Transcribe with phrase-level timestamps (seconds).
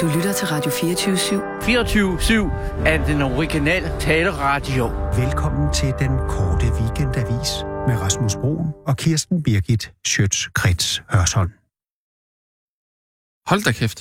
[0.00, 4.84] Du lytter til Radio 24 24-7 er den originale taleradio.
[5.22, 7.50] Velkommen til den korte weekendavis
[7.88, 11.52] med Rasmus Broen og Kirsten Birgit Schøtz-Krets Hørsholm.
[13.50, 14.00] Hold da kæft.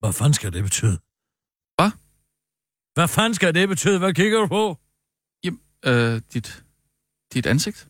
[0.00, 0.96] Hvad fanden skal det betyde?
[1.76, 1.90] Hvad?
[2.94, 3.98] Hvad fanden skal det betyde?
[3.98, 4.78] Hvad kigger du på?
[5.44, 6.64] Jamen, øh, dit,
[7.34, 7.88] dit ansigt.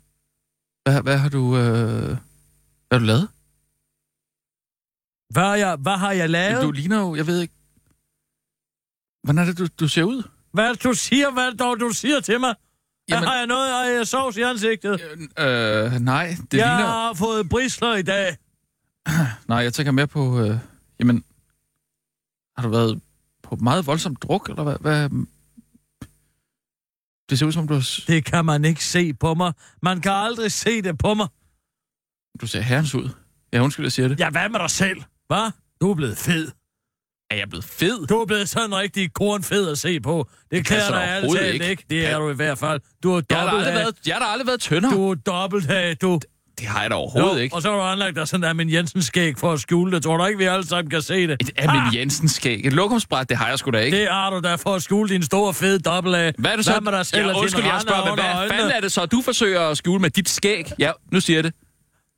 [0.84, 2.08] Hvad, hvad har du, øh,
[2.88, 3.28] hvad har du lavet?
[5.30, 6.62] Hvad har jeg, hvad har jeg lavet?
[6.62, 7.54] Du ligner jo, jeg ved ikke.
[9.22, 10.22] Hvordan er det, du, du ser ud?
[10.52, 11.30] Hvad du siger?
[11.30, 12.54] Hvad dog, du siger til mig?
[13.08, 13.28] Jamen...
[13.28, 15.00] Har jeg noget af sovs i ansigtet?
[15.38, 16.86] Øh, nej, det jeg ligner...
[16.86, 18.36] har fået brisler i dag.
[19.48, 20.58] Nej, jeg tænker mere på, øh,
[21.00, 21.24] jamen,
[22.56, 23.00] har du været
[23.42, 24.76] på meget voldsom druk, eller hvad?
[24.80, 25.10] hvad?
[27.30, 29.52] Det ser ud som, du, har, Det kan man ikke se på mig.
[29.82, 31.28] Man kan aldrig se det på mig.
[32.40, 33.10] du ser herrens ud.
[33.52, 34.20] Ja, undskyld, jeg siger det.
[34.20, 35.02] Ja, hvad med dig selv?
[35.28, 35.50] Hvad?
[35.80, 36.48] Du er blevet fed.
[37.30, 38.06] Er jeg blevet fed?
[38.06, 40.28] Du er blevet sådan rigtig kornfed at se på.
[40.50, 41.70] Det, klæder dig alt overhovedet talt ikke.
[41.70, 41.84] ikke.
[41.90, 42.80] Det er du i hvert fald.
[43.02, 43.84] Du er Jeg har, dobbelt aldrig af.
[43.84, 44.92] været, jeg har da aldrig været tyndere.
[44.94, 46.20] Du er dobbelt af, du.
[46.58, 47.54] Det har jeg da overhovedet ikke.
[47.56, 50.02] Og så har du anlagt dig sådan der min Jensen skæg for at skjule det.
[50.02, 51.36] Tror du ikke, vi alle sammen kan se det?
[51.40, 52.66] Et Amin Jensen skæg.
[52.66, 54.00] Et lokumsbræt, det har jeg sgu da ikke.
[54.00, 56.32] Det har du da for at skjule din store, fede dobbelt af.
[56.38, 56.70] Hvad er det så?
[56.72, 59.22] Hvad med dig selv ja, undskyld, jeg spørger, men hvad fanden er det så, du
[59.24, 60.72] forsøger at skjule med dit skæg?
[60.78, 61.52] Ja, nu siger jeg det.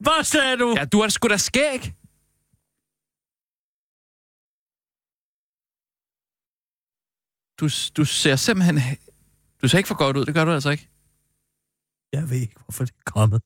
[0.00, 0.74] Hvad sagde du?
[0.78, 1.92] Ja, du har sgu da skæg.
[7.61, 8.80] Du, du ser simpelthen...
[9.62, 10.89] Du ser ikke for godt ud, det gør du altså ikke.
[12.12, 13.42] Jeg ved ikke, hvorfor det er kommet.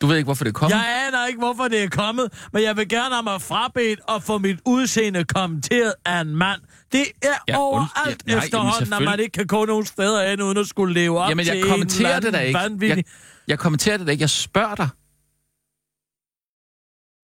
[0.00, 0.70] Du ved ikke, hvorfor det kom.
[0.70, 4.22] Jeg aner ikke, hvorfor det er kommet, men jeg vil gerne have mig frabedt og
[4.22, 6.60] få mit udseende kommenteret af en mand.
[6.92, 10.42] Det er Ja, overalt ja, nej, efterhånden, at man ikke kan gå nogen steder hen,
[10.42, 12.58] uden at skulle leve op Jamen, til jeg en kommenterer eller det da anden ikke.
[12.60, 12.96] vanvittig...
[13.06, 14.22] Jeg, jeg kommenterer det da ikke.
[14.22, 14.88] Jeg spørger dig.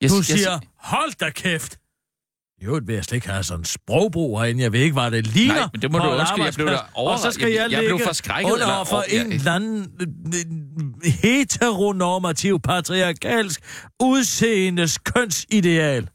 [0.00, 1.78] Jeg, Du jeg- siger, hold da kæft.
[2.64, 4.62] Jo, vil jeg slet ikke have sådan en sprogbrug herinde.
[4.62, 5.54] Jeg ved ikke, hvad det ligner.
[5.54, 6.44] Nej, men det må du undskylde.
[6.44, 6.94] Jeg blev da arbejdsplads.
[6.96, 9.86] Og så skal jeg, Jeg- jeg blev forskrækket, under eller- for ja, en eller anden
[11.04, 13.60] øh, heteronormativ, patriarkalsk,
[14.02, 16.08] udseendes kønsideal.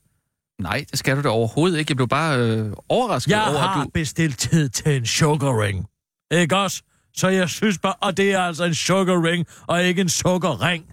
[0.61, 1.91] Nej, det skal du da overhovedet ikke.
[1.91, 3.89] Jeg blev bare øh, overrasket Jeg over, har at du...
[3.93, 5.85] bestilt tid til en sugar ring.
[6.31, 6.81] Ikke også?
[7.15, 10.85] Så jeg synes bare, og det er altså en sugar ring, og ikke en sukkerring.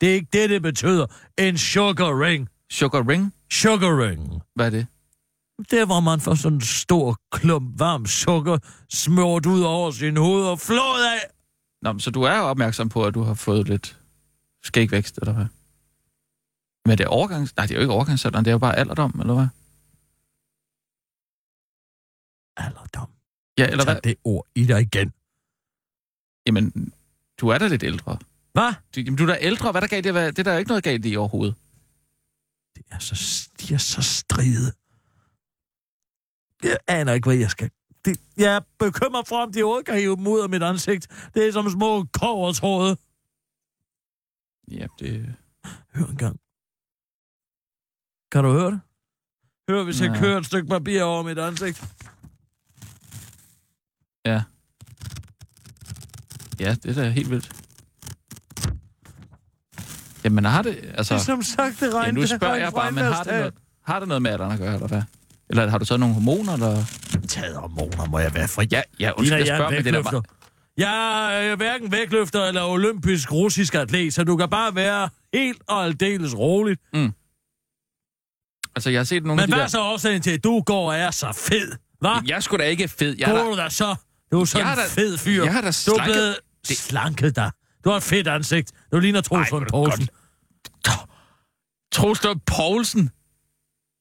[0.00, 1.06] Det er ikke det, det betyder.
[1.38, 2.48] En sugar ring.
[2.70, 3.34] Sugar ring?
[3.52, 4.42] Sugar ring.
[4.54, 4.86] Hvad er det?
[5.70, 8.58] Der, hvor man får sådan en stor klump varm sukker
[8.92, 11.30] smurt ud over sin hoved og flået af.
[11.82, 13.98] Nå, men så du er opmærksom på, at du har fået lidt
[14.64, 15.46] skægvækst, eller hvad?
[16.86, 17.56] Men det er overgangs...
[17.56, 19.46] Nej, det er jo ikke overgangsalderen, det er jo bare alderdom, eller hvad?
[22.56, 23.10] Alderdom.
[23.58, 23.94] Ja, eller hvad?
[23.94, 25.12] Tag det ord i dig igen.
[26.46, 26.92] Jamen,
[27.40, 28.18] du er da lidt ældre.
[28.52, 28.72] Hvad?
[28.94, 29.70] Du, jamen, du er da ældre.
[29.72, 30.10] Hvad er der galt i?
[30.10, 31.54] Hvad- Det er der ikke noget galt i overhovedet.
[32.76, 34.72] Det er så, de er så stride.
[36.62, 37.70] Jeg aner ikke, hvad jeg skal...
[38.04, 41.30] Det, jeg er bekymret for, om de overhovedet kan hive dem ud af mit ansigt.
[41.34, 42.96] Det er som små kovertråde.
[44.70, 45.34] Ja, det...
[45.94, 46.40] Hør en gang.
[48.32, 48.80] Kan du høre det?
[49.70, 50.18] Hør, hvis jeg Nej.
[50.20, 51.84] kører et stykke papir over mit ansigt.
[54.26, 54.42] Ja.
[56.60, 57.52] Ja, det er da helt vildt.
[60.24, 60.78] Jamen, har det...
[60.94, 62.06] Altså, Det er som sagt, det regner.
[62.06, 64.58] ja, nu spørger jeg bare, men har det, noget, har det noget med alderen at
[64.58, 65.02] gøre, eller hvad?
[65.50, 66.84] Eller har du så nogle hormoner, eller...
[67.28, 68.66] Taget hormoner må jeg være fri.
[68.72, 70.10] Ja, ja undskyld, jeg spørger, er men det er vægtløfter.
[70.20, 70.22] bare...
[70.76, 75.84] Jeg er hverken vægtløfter eller olympisk russisk atlet, så du kan bare være helt og
[75.84, 76.80] aldeles roligt.
[78.76, 79.64] Altså, jeg har set nogle Men af de hvad der...
[79.64, 81.72] er så årsagen til, at du går og er så fed?
[82.00, 82.22] Hvad?
[82.26, 83.16] Jeg er sgu da ikke fed.
[83.18, 83.50] Jeg er Går da...
[83.50, 83.94] du da så?
[84.32, 85.44] Du er sådan Jeg en da- fed fyr.
[85.44, 86.36] jeg har da Du er slanket- blevet
[86.68, 87.50] Det- slanket dig.
[87.84, 88.72] Du har et fedt ansigt.
[88.92, 90.08] Du ligner Troels Lund Poulsen.
[91.92, 93.10] Troels Lund Poulsen.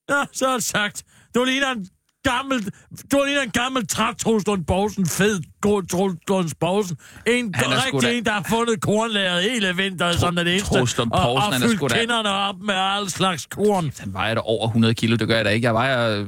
[0.09, 1.03] Ja, så er det sagt.
[1.35, 1.87] Du ligner en
[2.23, 2.63] gammel,
[3.11, 5.05] du ligner en gammel træt Troels Lund Poulsen.
[5.05, 6.97] Fed, god Troels Lund Poulsen.
[7.27, 10.71] En Han rigtig da- en, der har fundet kornlageret hele vinteren som den eneste.
[10.71, 13.91] Og, Poulsen, og han er sgu da- kinderne op med alle slags korn.
[13.99, 15.65] Han vejer da over 100 kilo, det gør jeg da ikke.
[15.65, 16.27] Jeg vejer øh,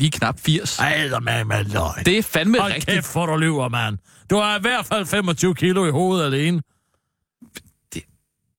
[0.00, 0.78] lige knap 80.
[0.78, 2.06] Ej, med med løg.
[2.06, 2.94] Det er fandme Hold rigtigt.
[2.94, 3.98] kæft, hvor du lyver, mand.
[4.30, 6.62] Du har i hvert fald 25 kilo i hovedet alene.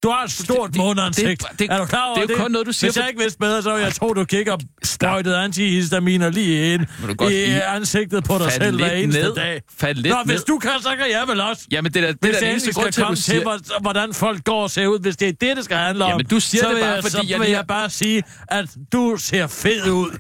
[0.04, 1.28] Det- Du har et stort det- månedansigt.
[1.50, 3.08] det- det- er du klar over det er jo kun noget, du siger Hvis jeg
[3.10, 6.86] ikke vidste bedre, så jeg tro, du kigger sprøjtet antihistaminer lige ind
[7.18, 9.36] godt i lige ansigtet på dig selv hver eneste ned.
[9.36, 9.62] dag.
[9.78, 10.34] Fald lidt Nå, ned.
[10.34, 11.64] hvis du kan, så kan jeg vel også.
[11.72, 13.16] Jamen, det er det Hvis er det den eneste grund skal til, at du komme
[13.16, 13.42] til, siger...
[13.42, 16.10] hvor- hvordan folk går og ser ud, hvis det er det, det skal handle om,
[16.12, 18.70] Jamen, du siger så det bare, jeg, fordi så jeg vil jeg bare sige, at
[18.94, 20.18] du ser fed ud.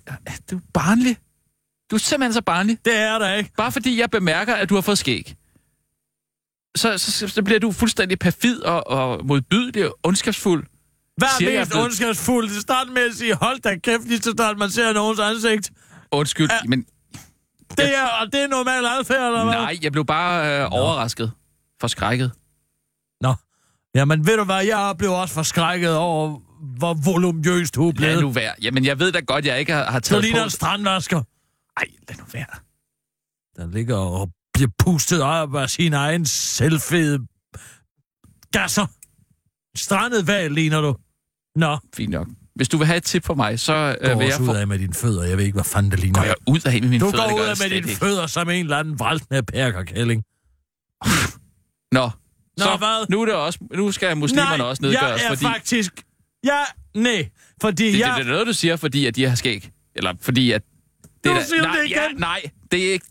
[0.52, 1.18] Du er barnlig.
[1.92, 2.78] Du er simpelthen så barnlig.
[2.86, 3.52] Det er der ikke.
[3.58, 5.34] Bare fordi jeg bemærker, at du har fået skæg.
[6.78, 10.66] Så, så, så bliver du fuldstændig perfid og, og modbydelig og ondskabsfuld.
[11.18, 12.52] Hvad siger, er jeg er mest ondskabsfuldt?
[12.54, 15.72] Det starter med at sige, hold da kæft, lige så snart man ser nogens ansigt.
[16.12, 16.58] Undskyld, Ja.
[16.68, 16.86] men
[17.78, 19.54] Det er, og det er normal adfærd, eller hvad?
[19.54, 21.32] nej, jeg blev bare øh, overrasket.
[21.82, 22.32] Forskrækket.
[23.22, 23.34] Nå.
[23.96, 26.40] Jamen, ved du hvad, jeg blev også forskrækket over,
[26.78, 28.54] hvor voluminøst du er Lad nu være.
[28.62, 30.44] Jamen, jeg ved da godt, jeg ikke har, har Du taget ligner på.
[30.44, 31.22] en strandvasker,
[31.78, 32.46] Ej, lad nu være.
[33.56, 37.20] der ligger og bliver pustet op af sin egen selvfede
[38.52, 38.86] gasser.
[39.78, 40.96] Strandet valg ligner du.
[41.56, 42.28] Nå, Fint nok.
[42.56, 44.52] Hvis du vil have et tip for mig, så øh, gå vil jeg få...
[44.52, 45.24] ud af med dine fødder.
[45.24, 46.20] Jeg ved ikke, hvad fanden det ligner.
[46.20, 47.24] Går jeg ud af med mine Du fødder?
[47.30, 48.00] går Det ud af med dine ikke.
[48.00, 50.24] fødder som en eller anden vraltende perkerkælling.
[51.92, 52.10] Nå,
[52.58, 53.06] Nå, så hvad?
[53.10, 55.46] nu, er det også, nu skal muslimerne Nej, også nedgøres, jeg er fordi...
[55.46, 55.94] faktisk...
[56.46, 56.60] Ja,
[56.96, 57.30] nej,
[57.62, 58.08] fordi Det, jeg...
[58.10, 59.72] det, det, er noget, du siger, fordi at de har skæg.
[59.96, 60.62] Eller fordi at...
[61.24, 61.98] Det Nu er- siger du nej, det igen.
[61.98, 62.42] Ja, nej,
[62.72, 63.06] det er ikke...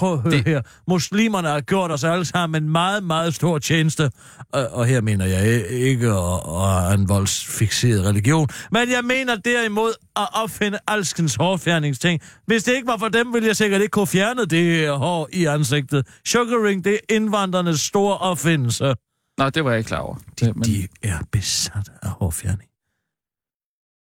[0.00, 0.62] Prøv at høre Det- her.
[0.88, 4.10] Muslimerne har gjort os alle sammen en meget, meget stor tjeneste.
[4.52, 8.48] Og, og her mener jeg ikke at, at en voldsfixeret religion.
[8.72, 12.20] Men jeg mener derimod at opfinde alskens hårfjerningsting.
[12.46, 15.28] Hvis det ikke var for dem, ville jeg sikkert ikke kunne fjerne det her hår
[15.32, 16.06] i ansigtet.
[16.26, 18.94] Sugaring, det er indvandrernes store opfindelse.
[19.38, 20.16] Nå, det var jeg ikke klar over.
[20.40, 22.69] Det, men, De er besat af hårfjerning.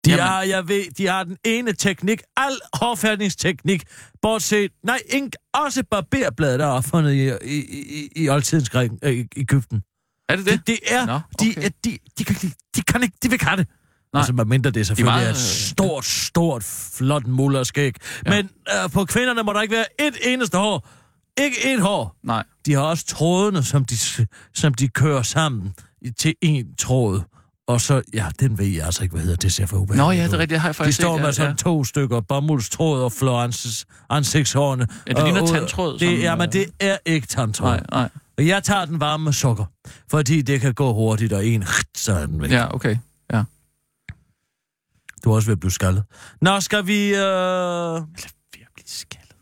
[0.06, 0.26] De Jamen.
[0.26, 3.84] har, jeg ved, de har den ene teknik, al hårfjerningsteknik,
[4.22, 7.60] bortset, nej, ikke, også barberbladet, der er opfundet i, i,
[8.16, 9.82] i, i oldtidens Græk, øh, Ægypten.
[10.30, 10.54] er det det?
[10.54, 11.20] Det, det er, Nå, de,
[11.58, 11.66] okay.
[11.66, 13.68] er- de, de, kan, de, de kan ikke, de vil ikke have det.
[14.14, 14.20] Nej.
[14.20, 16.64] Altså, medmindre det er selvfølgelig meget, er et stort, stort,
[16.94, 17.94] flot mullerskæg.
[18.26, 18.30] Ja.
[18.32, 18.50] Men
[18.84, 20.88] øh, på kvinderne må der ikke være et eneste hår.
[21.42, 22.16] Ikke et hår.
[22.24, 22.44] Nej.
[22.66, 23.98] De har også trådene, som de,
[24.54, 25.74] som de kører sammen
[26.20, 27.22] til en tråd.
[27.70, 29.38] Og så, ja, den ved jeg altså ikke, hvad hedder.
[29.38, 31.16] Det ser for ubehageligt Nå ja, det er rigtigt, det har jeg De faktisk står
[31.16, 31.56] set, med ja, sådan ja.
[31.56, 34.88] to stykker bomuldstråd og flår ansigts, ansigtshårene.
[35.08, 37.70] Ja, det ligner tandtråd, Det, som, jamen, øh, det er ikke tandtråd.
[37.70, 38.10] Nej, nej.
[38.38, 39.66] Og jeg tager den varme med sukker,
[40.08, 41.64] fordi det kan gå hurtigt, og en,
[41.98, 42.52] så er den væk.
[42.52, 42.98] Ja, okay.
[45.24, 46.04] Du er også ved at blive skaldet.
[46.42, 47.08] Nå, skal vi...
[47.08, 48.02] Øh...
[48.54, 49.36] Virkelig skaldet.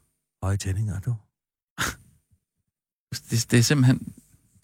[0.44, 1.16] Høje tændinger, du.
[3.32, 4.14] Det, det er simpelthen...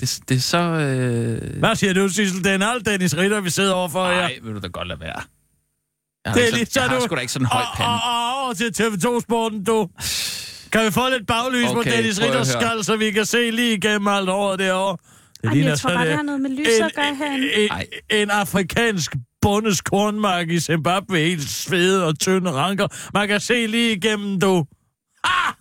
[0.06, 0.58] Det, det er så...
[0.58, 1.60] Øh...
[1.60, 2.44] Hvad siger du, Sissel?
[2.44, 4.22] Det er en alt Dennis Ritter, vi sidder overfor her.
[4.22, 5.22] Nej, vil du da godt lade være.
[6.26, 7.62] Jeg Det er lige sådan, jeg så har du- sgu da ikke sådan en høj
[7.62, 7.92] Og, pande.
[7.94, 9.90] og, og, til TV2-sporten, du.
[10.72, 12.62] Kan vi få lidt baglys okay, på Dennis Ritters høre.
[12.62, 14.98] skal, så vi kan se lige igennem alt året derovre?
[15.44, 17.54] Det Ej, jeg tror bare, det har noget med lys at gøre herinde.
[17.56, 17.88] en, Ej.
[18.10, 22.88] en afrikansk bundes kornmark i Zimbabwe, helt svede og tynde ranker.
[23.14, 24.66] Man kan se lige igennem, du.
[25.24, 25.54] Ah!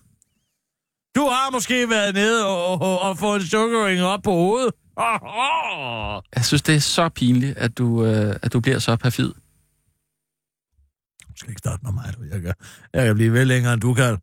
[1.16, 4.74] Du har måske været nede og, og, og fået en sugarring op på hovedet.
[4.96, 6.22] Ah.
[6.36, 9.32] Jeg synes, det er så pinligt, at du, øh, at du bliver så perfid.
[11.28, 12.22] Du skal ikke starte med mig, du.
[12.32, 12.54] Jeg kan,
[12.94, 14.18] jeg kan blive vel længere, end du kan.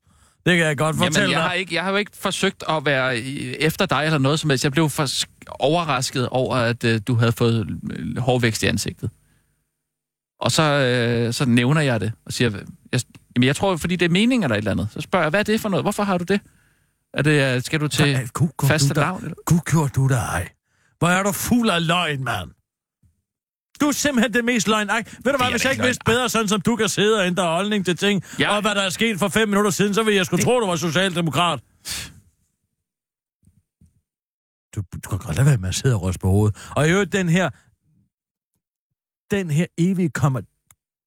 [0.46, 1.60] Det kan jeg godt fortælle Jamen, jeg har, dig.
[1.60, 3.18] ikke, jeg har jo ikke forsøgt at være
[3.60, 4.64] efter dig eller noget som helst.
[4.64, 5.08] Jeg blev for
[5.60, 9.10] overrasket over, at øh, du havde fået øh, hårvækst i ansigtet.
[10.40, 12.52] Og så, øh, så nævner jeg det og siger,
[12.92, 13.02] jeg,
[13.36, 14.88] jamen jeg tror, fordi det er meningen eller et eller andet.
[14.92, 15.84] Så spørger jeg, hvad er det for noget?
[15.84, 16.42] Hvorfor har du det?
[17.14, 18.30] Er det, øh, skal du til
[18.64, 19.34] faste lavn?
[19.46, 20.50] Gud, gjorde du dig ej.
[21.00, 22.50] Hvor er du fuld af løgn, mand.
[23.82, 24.90] Du er simpelthen det mest løgn.
[24.90, 27.28] Ej, ved du hvad, hvis jeg ikke vidste bedre, sådan som du kan sidde og
[27.28, 28.56] ændre holdning til ting, ja.
[28.56, 30.46] og hvad der er sket for fem minutter siden, så ville jeg sgu det...
[30.46, 31.60] tro, du var socialdemokrat.
[34.76, 36.70] Du, du kan godt lade være med at sidde og ryste på hovedet.
[36.76, 37.50] Og i øvrigt, den her,
[39.32, 40.42] den her evige kommer,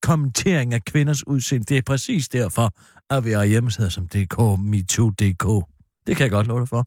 [0.03, 2.75] kommentering af kvinders udseende, det er præcis derfor,
[3.11, 5.72] at vi har hjemmesider som DK, MeToo.dk.
[6.07, 6.83] Det kan jeg godt love dig for.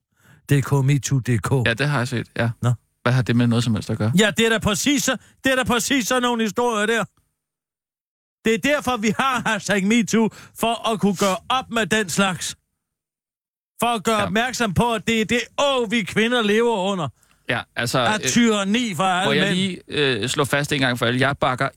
[0.49, 1.67] DK, MeToo.dk.
[1.67, 2.49] Ja, det har jeg set, ja.
[2.61, 2.71] Nå.
[3.03, 4.11] Hvad har det med noget som helst at gøre?
[4.19, 7.03] Ja, det er da præcis, så, det er da præcis sådan nogle historier der.
[8.45, 10.29] Det er derfor, vi har hashtag MeToo,
[10.59, 12.55] for at kunne gøre op med den slags.
[13.81, 14.25] For at gøre Ja.
[14.25, 17.09] opmærksom på, at det er det åh, vi kvinder lever under.
[17.49, 17.99] Ja, altså...
[17.99, 18.93] Af øh, tyranni
[19.25, 19.55] Må alle jeg mænd.
[19.55, 21.19] lige øh, slå fast en gang for alle.
[21.19, 21.69] Jeg bakker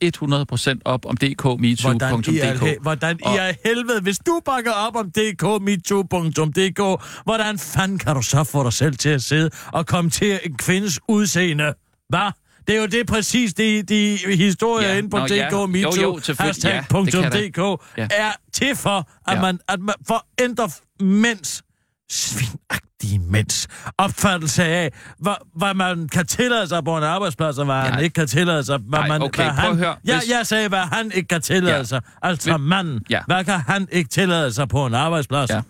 [0.77, 2.63] 100% op om Hvordan dkmetoo.dk.
[2.63, 8.15] al, hvordan Og- i al helvede, hvis du bakker op om dkmetoo.dk, hvordan fanden kan
[8.15, 11.75] du så få dig selv til at sidde og kommentere en kvindes udseende?
[12.09, 12.31] Hvad?
[12.67, 15.27] Det er jo det præcis, de, de historier Ja, inde på nå.
[15.27, 16.21] DK MeToo, jo.
[16.29, 18.09] Ja, hashtag.dk, Ja.
[18.11, 19.41] er til for, at, Ja.
[19.41, 20.69] man, at man forændrer
[21.05, 21.63] mænds
[22.11, 22.88] svinagtige
[23.21, 27.81] mænds opfattelse af, hvad, hvad man kan tillade sig på en arbejdsplads, og hvad Ja.
[27.81, 28.79] han ikke kan tillade sig.
[28.79, 29.97] Hvad Nej, man, okay, hvad han, høre.
[30.07, 31.85] Ja, Hvis- jeg sagde, hvad han ikke kan tillade Ja.
[31.85, 32.01] sig.
[32.23, 33.01] Altså Hvis- manden.
[33.11, 33.21] Ja.
[33.27, 35.51] Hvad kan han ikke tillade sig på en arbejdsplads?
[35.51, 35.61] Ja.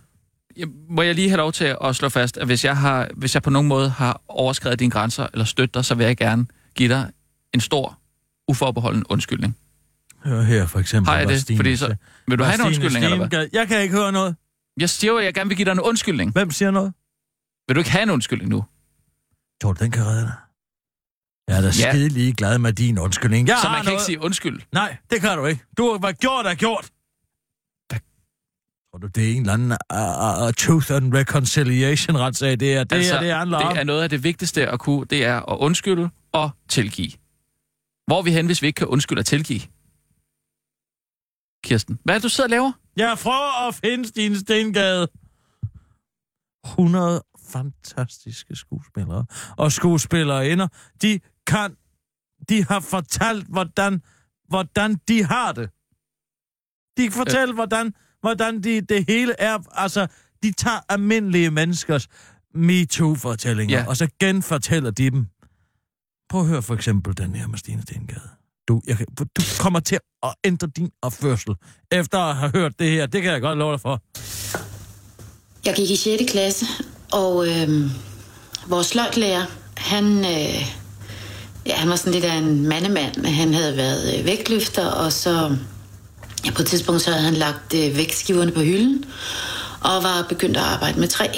[0.90, 3.42] Må jeg lige have lov til at slå fast, at hvis jeg, har, hvis jeg
[3.42, 6.88] på nogen måde har overskrevet dine grænser eller støtter dig, så vil jeg gerne give
[6.88, 7.10] dig
[7.54, 7.98] en stor,
[8.48, 9.56] uforbeholden undskyldning.
[10.24, 11.10] Hør her for eksempel.
[11.12, 11.40] Har jeg det?
[11.42, 11.94] Stine Fordi så,
[12.28, 13.46] vil du have en Stine undskyldning, eller hvad?
[13.52, 14.36] Jeg kan ikke høre noget.
[14.80, 16.32] Jeg siger jo, at jeg gerne vil give dig en undskyldning.
[16.32, 16.92] Hvem siger noget?
[17.68, 18.64] Vil du ikke have en undskyldning nu?
[19.62, 20.32] Tror du, den kan redde dig?
[21.48, 21.90] Jeg er da Ja.
[21.92, 23.48] skide lige glad med din undskyldning.
[23.48, 24.60] Jeg Så man kan ikke sige undskyld.
[24.72, 25.64] Nej, det kan du ikke.
[25.78, 26.90] Du har været gjort er gjort.
[28.90, 32.84] Tror du, det er en eller anden uh, uh, truth and reconciliation retssag, det er
[32.84, 35.36] det, altså, er, det handler det er noget af det vigtigste at kunne, det er
[35.52, 37.10] at undskylde og tilgive.
[38.06, 39.60] Hvor er vi hen, hvis vi ikke kan undskylde og tilgive?
[41.64, 42.72] Kirsten, hvad er det, du sidder og laver?
[42.96, 45.08] Jeg prøver at finde Stine Stengade.
[46.64, 49.26] 100 fantastiske skuespillere
[49.56, 50.68] og skuespillerinder.
[51.02, 51.76] De kan...
[52.48, 54.02] De har fortalt, hvordan,
[54.48, 55.70] hvordan de har det.
[56.96, 59.58] De kan fortælle, hvordan, hvordan de, det hele er...
[59.72, 60.06] Altså,
[60.42, 62.08] de tager almindelige menneskers
[62.54, 63.88] MeToo-fortællinger, Ja.
[63.88, 65.26] og så genfortæller de dem.
[66.28, 68.28] Prøv at høre for eksempel den her med Stine Stengade.
[68.68, 71.54] Du, jeg, du kommer til at ændre din opførsel,
[71.92, 73.06] efter at have hørt det her.
[73.06, 74.02] Det kan jeg godt love dig for.
[75.64, 76.30] Jeg gik i 6.
[76.32, 76.66] klasse,
[77.12, 77.90] og øh,
[78.66, 79.44] vores sløjtlærer,
[79.76, 80.66] han, øh,
[81.66, 85.56] ja, han var sådan lidt af en mandemand, han havde været øh, vægtløfter, og så
[86.46, 89.04] ja, på et tidspunkt så havde han lagt øh, vægtskiverne på hylden,
[89.80, 91.28] og var begyndt at arbejde med træ.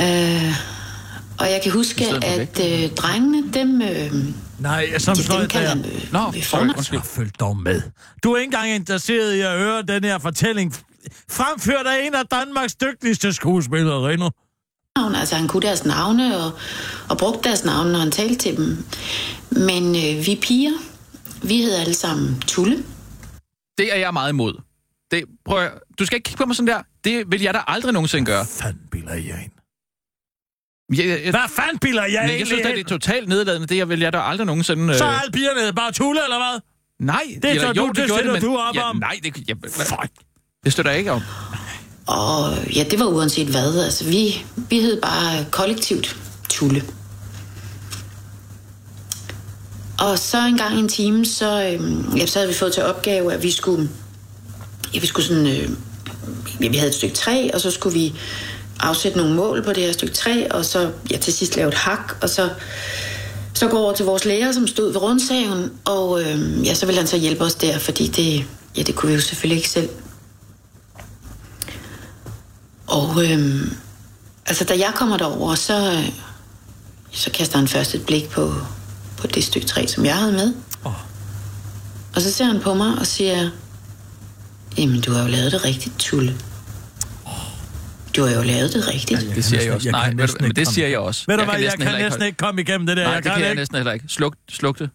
[0.00, 0.54] Øh,
[1.38, 4.12] og jeg kan huske, at øh, drengene, dem, øh,
[4.58, 5.68] Nej, som dem sløjt der.
[5.68, 7.00] han øh, Nå, sorry, undskyld.
[7.04, 7.82] Følg dog med.
[8.24, 10.76] Du er ikke engang interesseret i at høre den her fortælling
[11.30, 14.30] fremført af en af Danmarks dygtigste skuespillerinder.
[14.98, 15.14] navn.
[15.14, 16.52] Altså, han kunne deres navne og,
[17.10, 18.84] og brugte deres navne, når han talte til dem.
[19.50, 20.72] Men øh, vi piger,
[21.42, 22.84] vi hed alle sammen Tulle.
[23.78, 24.54] Det er jeg meget imod.
[25.10, 26.82] Det, prøv at, du skal ikke kigge på mig sådan der.
[27.04, 28.44] Det vil jeg da aldrig nogensinde gøre.
[28.44, 29.52] Hvad fanden bilder jeg ind?
[30.98, 32.86] Jeg, jeg, jeg, Hvad fanden bilder jeg jeg, jeg synes, at det er ind?
[32.86, 33.66] totalt nedladende.
[33.66, 34.98] Det jeg vil jeg da aldrig nogensinde...
[34.98, 36.60] Så øh, er alle pigerne bare tulle, eller hvad?
[37.06, 38.96] Nej, Det eller, så du- det gjorde støtter men- du op ja, om.
[38.96, 40.10] Nej, det, jeg, Fuck
[40.64, 41.22] det støtter jeg ikke om.
[42.06, 43.84] Og ja, det var uanset hvad.
[43.84, 46.16] Altså, vi, vi hed bare kollektivt
[46.48, 46.82] Tulle.
[49.98, 52.82] Og så en gang i en time, så, øhm, ja, så havde vi fået til
[52.82, 53.90] opgave, at vi skulle,
[54.94, 55.70] ja, vi skulle sådan, øh,
[56.60, 58.14] ja, vi havde et stykke træ, og så skulle vi
[58.80, 61.74] afsætte nogle mål på det her stykke træ, og så ja, til sidst lave et
[61.74, 62.48] hak, og så,
[63.54, 66.98] så gå over til vores lærer, som stod ved rundsaven, og øh, ja, så ville
[66.98, 68.44] han så hjælpe os der, fordi det,
[68.76, 69.88] ja, det kunne vi jo selvfølgelig ikke selv.
[72.90, 73.76] Og øhm,
[74.46, 76.08] altså, da jeg kommer derover, så, øh,
[77.10, 78.54] så kaster han først et blik på,
[79.18, 80.54] på det stykke træ, som jeg havde med.
[80.84, 80.92] Åh.
[82.14, 83.50] Og så ser han på mig og siger,
[84.78, 86.36] jamen, du har jo lavet det rigtigt, Tulle.
[88.16, 89.20] Du har jo lavet det rigtigt.
[89.34, 89.88] Det siger jeg også.
[89.88, 91.24] jeg Nej, kan næsten men det siger jeg også.
[91.28, 93.02] Ved du hvad, jeg næsten kan næsten ikke komme igennem det der.
[93.04, 93.60] Nej, jeg det kan jeg ikke.
[93.60, 94.04] næsten heller ikke.
[94.08, 94.90] Sluk, sluk det.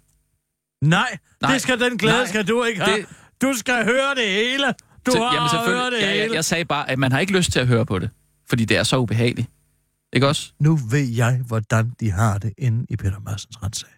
[0.84, 1.52] Nej, Nej.
[1.54, 2.28] det skal den glæde Nej.
[2.28, 2.98] skal du ikke have.
[2.98, 3.06] Det-
[3.42, 4.74] Du skal høre det hele.
[5.06, 5.92] Du har jamen, selvfølgelig.
[6.02, 6.34] det ja, hele.
[6.36, 8.10] jeg, sagde bare, at man har ikke lyst til at høre på det.
[8.50, 9.50] Fordi det er så ubehageligt.
[10.14, 10.52] Ikke også?
[10.60, 13.90] Nu ved jeg, hvordan de har det inde i Peter Madsens retssag.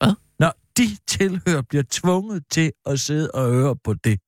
[0.00, 0.14] Hvad?
[0.38, 4.20] Når de tilhører bliver tvunget til at sidde og høre på det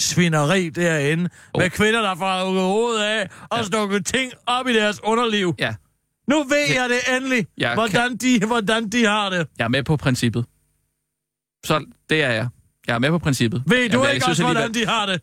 [0.00, 1.62] svineri derinde, oh.
[1.62, 3.64] med kvinder, der får hugget hovedet af og ja.
[3.64, 5.54] stukket ting op i deres underliv.
[5.58, 5.74] Ja,
[6.28, 9.48] Nu ved jeg det endelig, Jeg hvordan, de, hvordan de har det.
[9.58, 10.44] jeg er med på princippet.
[11.64, 12.48] Så det er jeg.
[12.86, 13.62] Jeg er med på princippet.
[13.66, 15.20] Ved du Jamen, jeg ikke også, alligevel- hvordan de har det?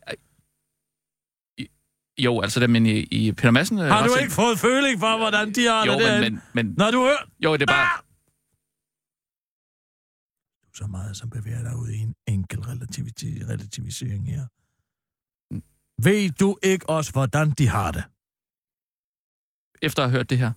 [2.18, 3.78] Jo, altså, det, men i, i Peter Madsen...
[3.78, 6.30] øh, Har du ikke fået føling for, hvordan de har Jo, det derinde?
[6.30, 7.24] men, men, men, Når du hører...
[7.44, 8.02] jo, det er bare...
[10.66, 14.46] Du så meget som bevæger dig ud i en enkel relativitet, relativisering her.
[16.02, 18.04] Ved du ikke også, hvordan de har det?
[19.82, 20.52] Efter at have hørt det her,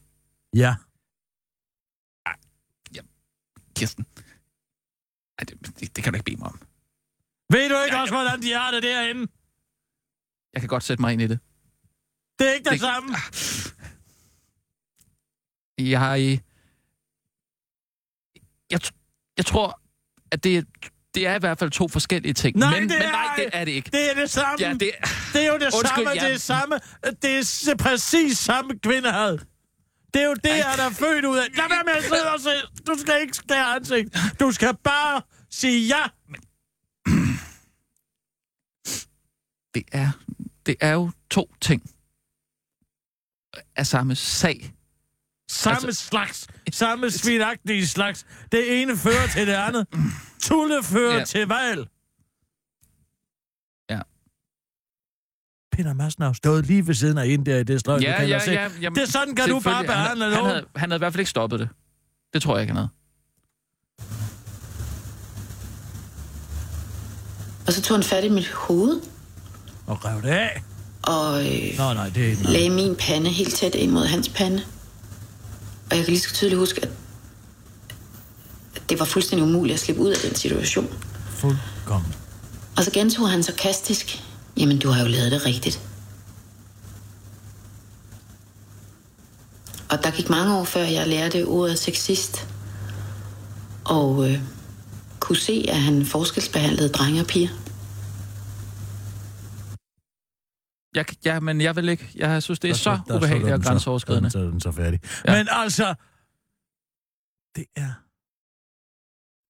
[0.55, 0.75] Ja.
[3.75, 4.05] Kirsten...
[5.38, 6.60] Ej, det, det, det kan du ikke bede mig om.
[7.53, 9.27] Ved du ikke også, hvordan de har det derinde?
[10.53, 11.39] Jeg kan godt sætte mig ind i det.
[12.39, 13.15] Det er ikke det, Det- samme.
[15.77, 16.39] Jeg...
[18.72, 19.81] Jeg, tr- jeg tror,
[20.31, 20.65] at det,
[21.15, 22.57] det er i hvert fald to forskellige ting.
[22.57, 23.89] Nej, men, det men er nej, det er det ikke.
[23.91, 24.57] Det er det samme.
[24.65, 24.91] Ja, det,
[25.33, 26.10] det er jo det Undskyld, samme.
[26.10, 26.79] jeg- Det er samme.
[27.22, 29.38] Det er præcis samme kvindehad.
[30.13, 30.60] Det er jo det, Ej.
[30.62, 31.45] han er født ud af.
[31.57, 32.50] Lad være med at sidde og se.
[32.88, 34.17] Du skal ikke skære ansigt.
[34.39, 36.03] Du skal bare sige ja.
[39.74, 40.12] Det, er,
[40.65, 41.84] det er jo to ting
[43.75, 44.74] af samme sag.
[45.50, 46.48] Samme Altså- slags.
[46.72, 48.25] Samme svinagtige slags.
[48.51, 49.88] Det ene fører til det andet.
[50.42, 51.25] Tulle fører Ja.
[51.25, 51.88] til valg.
[53.89, 54.01] Ja.
[55.72, 58.18] Peter Madsen har stået lige ved siden af en der i det sløj, du Ja,
[58.18, 58.51] kan ja, se.
[58.51, 58.70] ja.
[58.82, 60.50] Jamen, Det er sådan, kan du bare han, behandle han, nogen.
[60.50, 61.70] havde, han havde i hvert fald ikke stoppet det.
[62.34, 62.89] Det tror jeg ikke, han havde.
[67.68, 69.01] Og så tog han fat i mit hoved
[69.88, 70.63] Og rev det af.
[71.04, 74.30] og øh, Nå, nej, det er ikke lagde min pande helt tæt ind mod hans
[74.30, 74.63] pande.
[75.92, 76.90] Og jeg kan lige så tydeligt huske, at
[78.75, 80.88] at det var fuldstændig umuligt at slippe ud af den situation.
[81.30, 82.13] Fuldkommen.
[82.78, 84.24] Og så gentog han sarkastisk,
[84.58, 85.82] jamen du har jo lavet det rigtigt.
[89.90, 92.48] Og der gik mange år før jeg lærte ordet sexist.
[93.84, 94.40] Og øh,
[95.20, 97.50] kunne se, at han forskelsbehandlede drenge og piger.
[100.96, 102.12] Jeg, ja, men jeg vil ikke.
[102.16, 103.70] Jeg synes, det er Der- så der- der ubehageligt så og den så.
[103.70, 104.30] grænseoverskridende.
[104.30, 105.00] Så er den så færdig.
[105.04, 105.32] Ja.
[105.32, 105.38] Ja.
[105.38, 105.96] Men altså,
[107.56, 107.94] det er...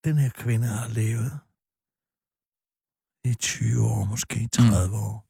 [0.07, 1.39] Den her kvinde har levet
[3.25, 4.93] i 20 år, måske 30 mm.
[4.93, 5.29] år.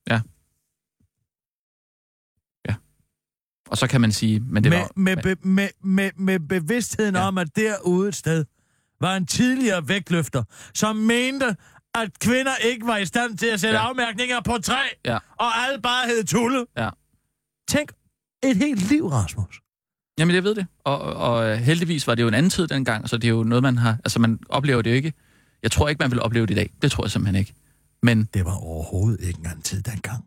[3.69, 4.91] Og så kan man sige, men det med, var...
[4.95, 7.21] med, be, med, med, med bevidstheden Ja.
[7.21, 7.27] ja.
[7.27, 8.45] om, at derude et sted
[9.01, 10.43] var en tidligere vægtløfter,
[10.73, 11.55] som mente,
[11.95, 13.87] at kvinder ikke var i stand til at sætte Ja.
[13.87, 15.17] afmærkninger på træ, Ja.
[15.35, 16.65] og alle bare hed Tulle.
[16.77, 16.89] Ja.
[17.67, 17.91] Tænk,
[18.43, 19.59] et helt liv, Rasmus.
[20.19, 20.67] Jamen, jeg ved det.
[20.85, 23.43] Og, og, og heldigvis var det jo en anden tid dengang, så det er jo
[23.43, 23.97] noget, man har...
[24.05, 25.13] Altså, man oplever det jo ikke.
[25.63, 26.69] Jeg tror ikke, man vil opleve det i dag.
[26.81, 27.53] Det tror jeg simpelthen ikke.
[28.03, 30.25] Men Det var overhovedet ikke en anden tid dengang.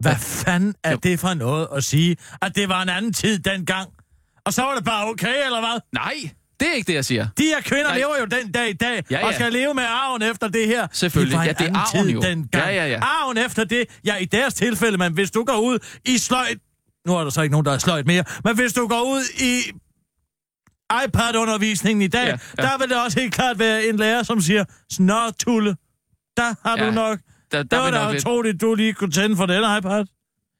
[0.00, 0.18] Hvad Ja.
[0.18, 0.98] fanden er Jo.
[1.02, 3.90] det for noget at sige, at det var en anden tid dengang?
[4.44, 5.80] Og så var det bare okay, eller hvad?
[5.92, 6.14] nej,
[6.60, 7.26] det er ikke det, jeg siger.
[7.38, 7.98] De her kvinder Nej.
[7.98, 9.26] lever jo den dag i dag, Ja, ja.
[9.26, 10.86] og skal leve med arven efter det her.
[10.92, 11.38] Selvfølgelig.
[11.38, 12.22] Det Ja, det er arven jo.
[12.54, 12.98] Ja, ja, ja.
[13.02, 16.58] Arven efter det, ja, i deres tilfælde, men hvis du går ud i sløjt,
[17.06, 19.22] nu er der så ikke nogen, der er sløjt mere, men hvis du går ud
[19.40, 19.72] i
[21.06, 24.40] iPad-undervisningen i dag, Ja, ja, der vil det også helt klart være en lærer, som
[24.40, 25.76] siger, snør, Tulle,
[26.36, 27.18] der har Ja, du nok...
[27.52, 30.04] Der, Det var da nok lidt- utroligt, du lige kunne tænde for den iPad.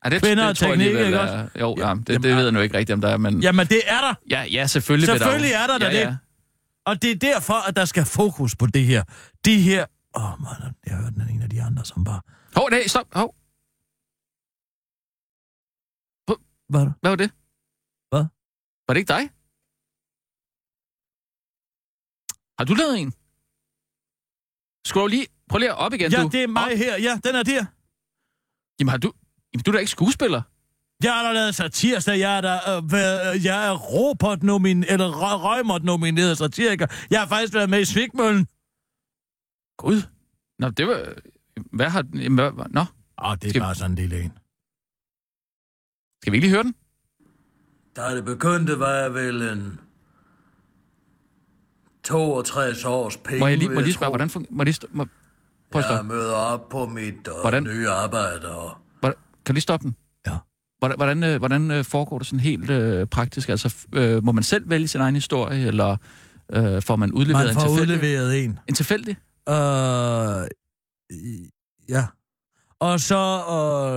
[0.04, 2.12] Ja, det, kvinder og det tror jeg teknik, alligevel ikke er- Jo, ja, det, det
[2.12, 3.40] Jamen, ved jeg nu ikke rigtigt, om der er, men...
[3.42, 4.14] Jamen, det er der.
[4.30, 5.98] Ja, ja selvfølgelig, Selvfølgelig der er der da ja, det.
[6.00, 6.16] Ja.
[6.86, 9.04] Og det er derfor, at der skal fokus på det her.
[9.44, 9.86] De her...
[10.16, 12.20] Åh, oh, man, jeg hørte den en af de andre, som bare...
[12.56, 13.06] Hov, nej, stop.
[13.12, 13.34] Hov.
[16.68, 16.94] Hvad er det?
[17.00, 17.30] Hvad var det?
[18.10, 18.24] Hvad?
[18.86, 19.22] Var det ikke dig?
[22.58, 23.12] Har du lavet en?
[24.86, 25.26] Skru lige...
[25.48, 26.28] Prøv lige op igen, Ja, du.
[26.28, 26.78] det er mig Op.
[26.78, 26.96] her.
[26.98, 27.64] Ja, den er der.
[28.80, 29.12] Jamen, har du...
[29.56, 30.42] Jamen, du er da ikke skuespiller.
[31.02, 32.18] Jeg har da lavet satirsdag.
[32.18, 32.54] Jeg er da...
[32.76, 36.86] Øh, været- jeg er Robert nomin eller Rø- Røgmert nomineret satiriker.
[37.10, 38.46] Jeg har faktisk været med i Svigmøllen.
[39.78, 40.02] Gud.
[40.58, 41.12] Nå, det var...
[41.72, 42.04] Hvad har...
[42.14, 42.66] Jamen, hvad...
[42.70, 42.80] Nå,
[43.24, 44.32] Åh, det er Skal- bare sådan en lille en.
[46.22, 46.74] skal vi ikke lige høre den?
[47.96, 49.80] Da det begyndte, var jeg vel en
[52.04, 53.40] 62 års penge.
[53.40, 54.52] Må jeg lige, må jeg lige spørge, hvordan fungerer...
[54.54, 55.06] Må jeg lige må...
[55.70, 57.62] Prøv at Jeg møder op på mit Hvordan?
[57.64, 58.76] nye arbejde, og.
[59.46, 59.96] Kan du lige stoppe den?
[60.26, 60.36] Ja.
[60.78, 63.48] Hvordan, hvordan, øh, hvordan øh, foregår det sådan helt øh, praktisk?
[63.48, 65.96] Altså, øh, må man selv vælge sin egen historie, eller
[66.52, 67.96] øh, får man udleveret man en får tilfældig?
[67.96, 68.58] udleveret en.
[68.68, 69.16] En tilfældig?
[69.48, 70.46] Øh,
[71.88, 72.04] ja.
[72.80, 73.42] Og så,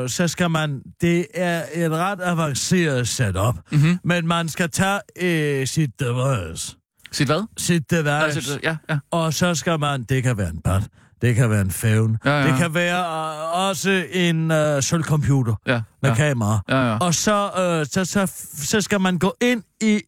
[0.04, 0.82] øh, så skal man...
[1.02, 4.00] Det er et ret avanceret setup, Mm-hmm.
[4.04, 6.76] men man skal tage øh, sit device.
[7.12, 7.44] Sit hvad?
[7.58, 8.10] Sit device.
[8.10, 9.00] Altså, ja, ja.
[9.12, 10.04] Og så skal man...
[10.04, 10.88] Det kan være en pat.
[11.22, 12.18] Det kan være en fævn.
[12.26, 12.48] Ja, ja.
[12.48, 16.60] Det kan være øh, også en øh, sølvcomputer Ja, med ja, kamera.
[16.70, 16.98] ja, ja.
[16.98, 20.02] Og så, øh, så, så, så skal man gå ind i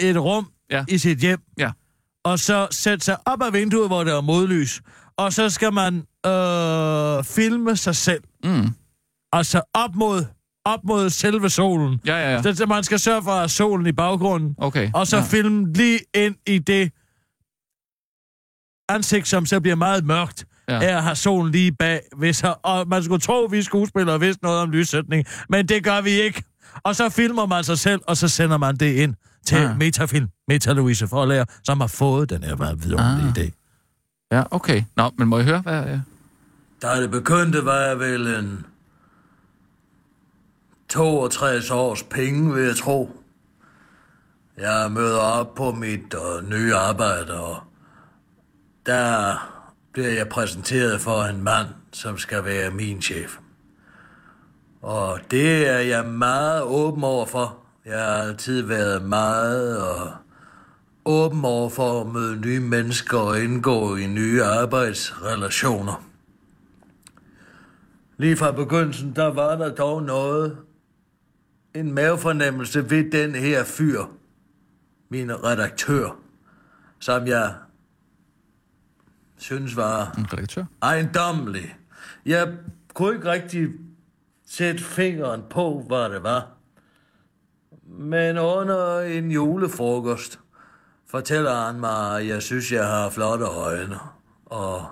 [0.00, 0.84] et rum Ja.
[0.88, 1.40] i sit hjem.
[1.58, 1.70] Ja.
[2.24, 4.82] Og så sætte sig op ad vinduet, hvor der er modlys.
[5.16, 5.94] Og så skal man
[6.26, 8.22] øh, filme sig selv.
[8.44, 8.68] Mm.
[9.32, 10.24] Altså op mod,
[10.64, 12.00] op mod selve solen.
[12.06, 12.54] Ja, ja, ja.
[12.54, 14.54] Så man skal sørge for at solen i baggrunden.
[14.58, 14.90] Okay.
[14.94, 15.22] Og så ja.
[15.22, 16.92] filme lige ind i det
[18.88, 20.44] ansigt, som så bliver meget mørkt.
[20.68, 20.74] Ja.
[20.82, 22.00] Er at have solen lige bag.
[22.16, 25.26] Hvis her, og man skulle tro, at vi skuespillere vidste noget om lyssætning.
[25.48, 26.42] Men det gør vi ikke.
[26.82, 29.14] Og så filmer man sig selv, og så sender man det ind
[29.46, 29.62] til Ah.
[29.62, 29.74] ja.
[29.74, 30.28] Metafilm.
[30.48, 33.32] Meta Louise Forlager, som har fået den her meget vidunderlige Ah.
[33.36, 33.50] idé.
[34.32, 34.82] Ja, okay.
[34.96, 35.84] Nå, men må jeg høre, hvad...
[35.84, 36.00] Ja.
[36.82, 38.66] Da det begyndte, var jeg vel en
[40.88, 43.20] 62 års penge, vil jeg tro.
[44.58, 47.56] Jeg møder op på mit uh, nye arbejde, og
[48.86, 49.50] der
[49.94, 53.38] bliver jeg præsenteret for en mand, som skal være min chef.
[54.82, 57.58] Og det er jeg meget åben over for.
[57.84, 60.12] Jeg har altid været meget og
[61.04, 66.04] åben over for at møde nye mennesker og indgå i nye arbejdsrelationer.
[68.16, 70.58] Lige fra begyndelsen, der var der dog noget.
[71.74, 74.04] En mavefornemmelse ved den her fyr.
[75.08, 76.16] Min redaktør.
[77.00, 77.54] Som jeg
[79.38, 80.64] synes var En redaktør?
[80.82, 81.76] ejendommelig.
[82.26, 82.52] Jeg
[82.94, 83.68] kunne ikke rigtig
[84.46, 86.48] sætte fingeren på, hvad det var.
[87.86, 90.38] Men under en julefrokost
[91.10, 93.98] fortæller han mig, at jeg synes, jeg har flotte øjne.
[94.46, 94.86] Og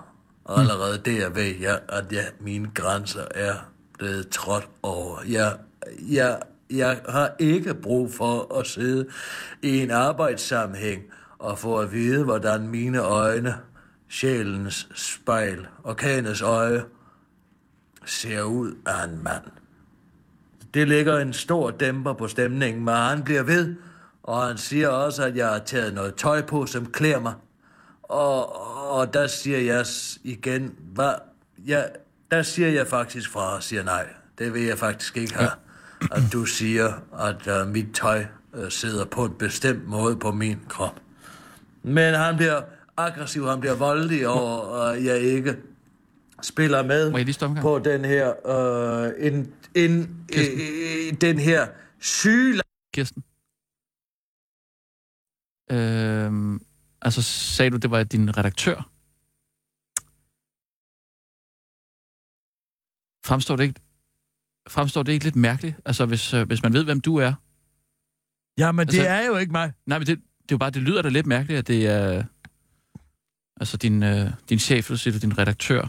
[0.49, 3.53] allerede der ved jeg, at jeg, mine grænser er
[3.97, 5.17] blevet trådt over.
[5.27, 5.57] Jeg,
[6.11, 6.39] jeg
[6.71, 9.07] Jeg har ikke brug for at sidde
[9.61, 11.01] i en arbejdssammenhæng
[11.39, 13.55] og få at vide, hvordan mine øjne,
[14.13, 16.83] sjælens spejl, orkanets øje,
[18.05, 19.43] ser ud af en mand.
[20.73, 23.75] Det lægger en stor dæmper på stemningen, men han bliver ved,
[24.23, 27.33] og han siger også, at jeg har taget noget tøj på, som klæder mig.
[28.03, 28.55] Og,
[28.91, 29.85] og der siger jeg
[30.23, 31.13] igen, hvad?
[31.67, 31.83] Ja,
[32.31, 34.07] der siger jeg faktisk fra og siger nej.
[34.37, 35.51] Det vil jeg faktisk ikke have.
[36.11, 40.59] At du siger, at uh, mit tøj uh, sidder på en bestemt måde på min
[40.69, 40.95] krop.
[41.83, 42.61] Men han bliver
[42.97, 45.57] aggressiv, han bliver voldelig over, at jeg ikke
[46.41, 47.63] spiller med Må jeg lige stoppe en gang?
[47.63, 51.67] på den her, øh, en, en, øh, den her
[51.99, 52.61] syge
[52.93, 53.23] Kirsten.
[55.71, 56.61] Øhm,
[57.01, 58.89] altså, sagde du, det var din redaktør?
[63.25, 63.79] Fremstår det ikke,
[64.69, 65.75] fremstår det ikke lidt mærkeligt?
[65.85, 67.33] Altså, hvis, øh, hvis man ved, hvem du er.
[68.57, 69.73] Jamen, det Altså- er jo ikke mig.
[69.85, 72.23] Nej, men det, det er jo bare, det lyder da lidt mærkeligt, at det er...
[73.63, 75.81] Altså, din, øh, din chef, eller siger din redaktør.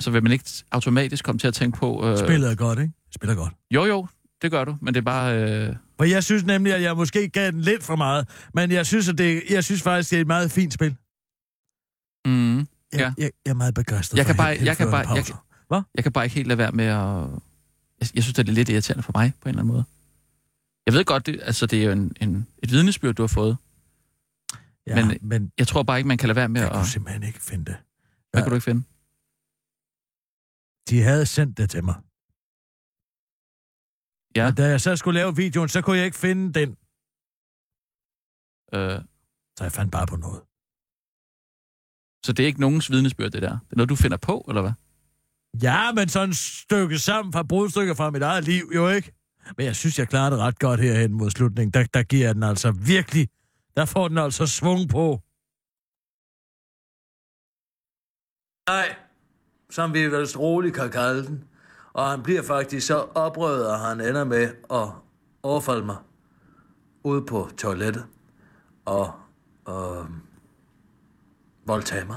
[0.00, 2.06] Så vil man ikke automatisk komme til at tænke på...
[2.06, 2.92] Øh, Spillet er godt, ikke?
[3.14, 3.52] Spiller godt.
[3.70, 4.06] Jo, jo,
[4.42, 5.38] det gør du, men det er bare...
[5.68, 8.28] Øh, For jeg synes nemlig, at jeg måske gav den lidt for meget.
[8.54, 10.96] Men jeg synes, at det, jeg synes faktisk, det er et meget fint spil.
[12.26, 13.12] mm, Jeg, Ja.
[13.18, 15.24] jeg, jeg er meget begejstret Jeg kan bare- jeg kan bare- jeg
[15.70, 15.86] pauser.
[15.94, 16.96] Jeg kan bare ikke helt lade være med at...
[18.00, 19.84] Jeg, jeg synes, det er lidt irriterende for mig, på en eller anden måde.
[20.86, 23.56] Jeg ved godt, det, altså, det er jo en, en, et vidnesbyrd, du har fået.
[24.86, 26.76] Ja, Men- men, men Jeg tror bare ikke, man kan lade være med jeg at...
[26.76, 27.76] kunne simpelthen ikke finde det.
[28.30, 28.42] Hvad Ja.
[28.44, 28.82] kan du ikke finde?
[30.88, 31.94] De havde sendt det til mig.
[34.36, 34.46] Ja.
[34.46, 36.68] Og da jeg så skulle lave videoen, så kunne jeg ikke finde den.
[38.74, 39.00] Øh,
[39.58, 40.42] Så jeg fandt bare på noget.
[42.26, 43.58] så det er ikke nogens vidnesbyrd, det der.
[43.58, 44.72] Det er noget, du finder på, eller hvad?
[45.62, 49.12] Ja, men sådan et stykke sammen fra brudstykker fra mit eget liv, jo ikke?
[49.56, 51.72] Men jeg synes, jeg klarer det ret godt herhen mod slutningen.
[51.72, 53.28] Der, der giver jeg den altså virkelig...
[53.76, 55.20] Der får den altså svung på.
[58.70, 58.96] Nej,
[59.70, 61.44] som vi vel roligt kan kalde den.
[61.92, 64.88] Og han bliver faktisk så oprøret, at han ender med at
[65.42, 65.96] overfalde mig
[67.04, 68.06] ude på toilettet
[68.84, 69.12] og
[69.68, 70.04] øh,
[71.66, 72.16] voldtage mig.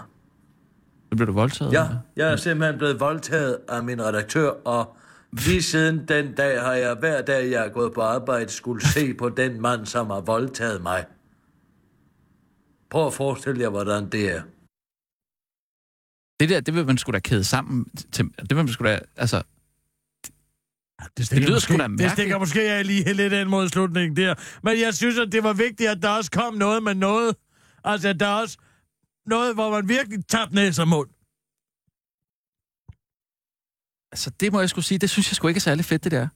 [1.10, 1.74] Så bliver du voldtaget?
[1.74, 4.96] Ja, jeg er simpelthen blevet voldtaget af min redaktør, og
[5.32, 9.13] lige siden den dag har jeg hver dag, jeg er gået på arbejde, skulle se
[9.13, 11.06] på den mand, som har voldtaget mig.
[12.95, 14.41] Prøv at forestille jer, hvordan det er.
[16.39, 18.25] Det der, det vil man sgu da kæde sammen til...
[18.25, 18.99] Det vil man sgu da...
[19.15, 19.43] Altså,
[21.17, 22.12] Det, lyder måske, sgu da Det mærkeligt.
[22.12, 24.36] stikker måske jeg lige lidt ind mod slutningen der.
[24.63, 27.36] Men jeg synes, at det var vigtigt, at der også kom noget med noget.
[27.84, 28.58] Altså, at der også
[29.25, 31.10] noget, hvor man virkelig tabte næse og mund.
[34.12, 36.12] altså, det må jeg skulle sige, det synes jeg sgu ikke er særlig fedt, det
[36.12, 36.27] der,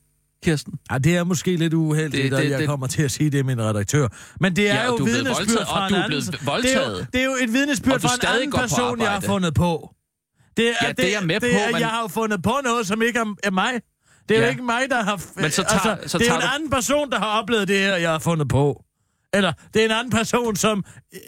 [0.44, 0.74] Kirsten.
[0.92, 3.02] Ja, det er måske lidt uheldigt, Det- det, det- det, at jeg det- kommer til
[3.04, 4.08] at sige det, min redaktør.
[4.40, 6.22] Men det er Ja, jo du er vidnesbyrd fra og en du er anden...
[6.22, 9.54] Det er, jo, det er jo et vidnesbyrd fra en anden person, jeg har fundet
[9.54, 9.94] på.
[10.58, 12.44] Det er, Ja, det er jeg med det på, er, men- Jeg har jo fundet
[12.44, 13.72] på noget, som ikke er, er mig.
[14.30, 14.46] Det er Ja.
[14.46, 15.22] jo ikke mig, der har...
[15.36, 17.68] Men så tager- altså, så det er tager en du- anden person, der har oplevet
[17.68, 18.84] det her, jeg har fundet på.
[19.34, 20.84] Eller, det er en anden person, som...
[21.14, 21.20] øh,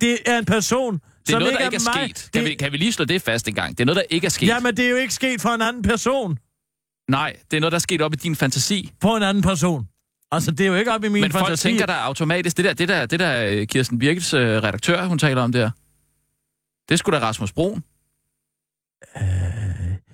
[0.00, 2.10] Det er en person, Det er som noget, ikke der ikke er mig.
[2.16, 2.30] sket.
[2.32, 3.78] Kan, vi, kan vi lige slå det fast en gang?
[3.78, 4.46] Det er noget, der ikke er sket.
[4.46, 6.38] Jamen, det er jo ikke sket for en anden person.
[7.18, 8.92] Nej, det er noget, der er sket op i din fantasi.
[9.00, 9.88] På en anden person.
[10.30, 11.68] Altså, det er jo ikke op i min Men folk fantasi.
[11.68, 15.18] tænker der automatisk, det der, det der, det der øh, Kirsten Birkels øh, redaktør, hun
[15.18, 15.70] taler om der,
[16.88, 17.84] det skulle da Rasmus Broen.
[19.16, 19.22] Øh,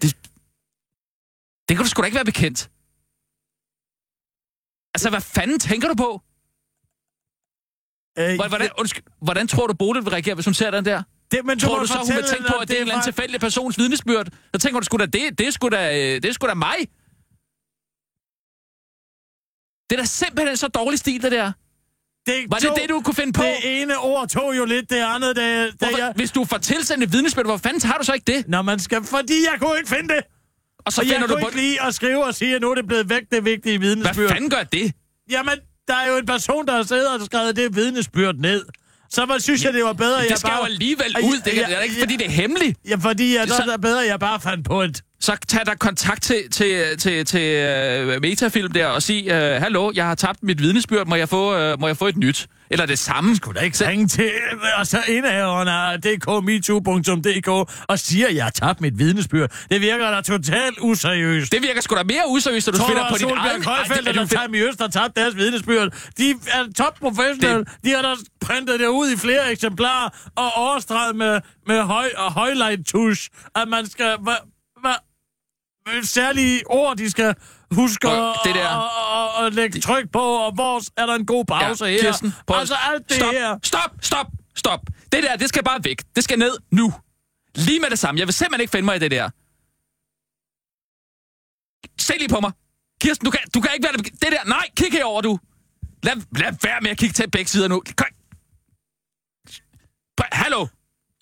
[0.03, 0.17] Det,
[1.69, 2.61] det kan du sgu da ikke være bekendt.
[4.95, 6.11] Altså, hvad fanden tænker du på?
[8.19, 11.03] øh, Hvordan, undskyld, hvordan tror du, Bodil vil reagere, hvis hun ser den der?
[11.33, 12.95] Det, men Tror må du så, hun vil tænke på, at det er en eller
[12.95, 14.27] anden tilfældig persons vidnesbyrd?
[14.55, 16.55] Så tænker du sgu da, det, det, er sgu da, øh, det er sgu da
[16.55, 16.77] mig.
[19.91, 21.53] Det er da simpelthen så dårlig stil, det der.
[22.27, 23.43] Det Var det det, du kunne finde på?
[23.43, 26.13] Det ene ord tog jo lidt det andet, da, da Hvorfor, jeg...
[26.17, 28.49] Hvis du får tilsendt et vidnesbyrd, hvor fanden har du så ikke det?
[28.49, 29.05] Når man skal...
[29.05, 30.23] Fordi jeg kunne ikke finde det!
[30.79, 31.49] Og så Og jeg finder du kunne på...
[31.49, 33.89] ikke lige at skrive og sige, at nu er det blevet væk, det vigtige Hvad
[33.89, 34.29] vidnesbyrd.
[34.29, 34.93] fanden gør det?
[35.31, 35.55] Jamen,
[35.89, 38.65] der er jo en person, der har siddet og skrevet det vidnesbyrd ned.
[39.11, 40.59] Så man synes jeg, det var bedre, Det jeg skal bare...
[40.59, 41.41] jo alligevel ud.
[41.45, 42.79] Det, ja, er- det er ikke, fordi det er hemmeligt.
[42.89, 43.63] Ja, fordi jeg, Så- så...
[43.63, 45.03] er det bedre, jeg bare fandt på et...
[45.21, 47.49] Så tag der kontakt til, til, til, til
[48.17, 51.73] uh, Metafilm der og sig, uh, hallo, jeg har tabt mit vidnesbyrd, må jeg få,
[51.73, 52.47] uh, må jeg få et nyt?
[52.71, 53.37] Eller det samme.
[53.37, 54.31] Skulle da ikke ringe til
[54.79, 57.49] og så indhaveren af dkmetoo.dk
[57.89, 59.51] og siger, at jeg har tabt mit vidnesbyrd.
[59.71, 61.53] Det virker da totalt useriøst.
[61.53, 63.67] Det virker sgu da mere useriøst, at du Tror du, at på dit Solbjerg eget...
[63.67, 65.89] Ej, og det- den Time i Øst har tabt deres vidnesbyrd?
[66.19, 67.65] De er topprofessionelle.
[67.85, 72.45] De har da printet det ud i flere eksemplarer og overstreget med, med høj og
[72.45, 74.17] highlight tusch, at man skal...
[74.21, 74.33] Hva,
[76.03, 77.35] særlige ord, de skal
[77.71, 81.45] Husk at, Prøv, det der- at lægge tryk på, og hvor er der en god
[81.45, 82.01] pause her.
[82.01, 83.59] Kirsten, prøv, altså alt det stop, her.
[83.63, 84.81] Stop, stop, stop.
[85.13, 86.03] Det der, det skal bare væk.
[86.17, 86.93] Det skal ned nu.
[87.55, 88.19] Lige med det samme.
[88.19, 89.31] Jeg vil simpelthen ikke finde mig i det der.
[92.01, 92.53] Se lige på mig.
[93.01, 94.05] Kirsten, du kan, du kan ikke være det.
[94.23, 95.39] Det der, nej, kig herover du.
[96.03, 97.83] Lad, lad være med at kigge til begge sider nu.
[97.97, 98.07] Kom.
[100.33, 100.67] Hallo,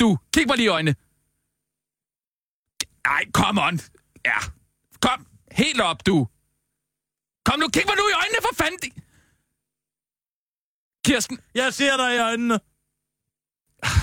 [0.01, 0.95] du, kig mig lige i øjnene.
[3.05, 3.81] Ej, come on.
[4.25, 4.37] Ja.
[5.57, 6.29] Helt op, du.
[7.45, 8.93] Kom nu, kig mig nu i øjnene, for fanden.
[11.07, 12.59] Kirsten, Jeg ser dig i øjnene.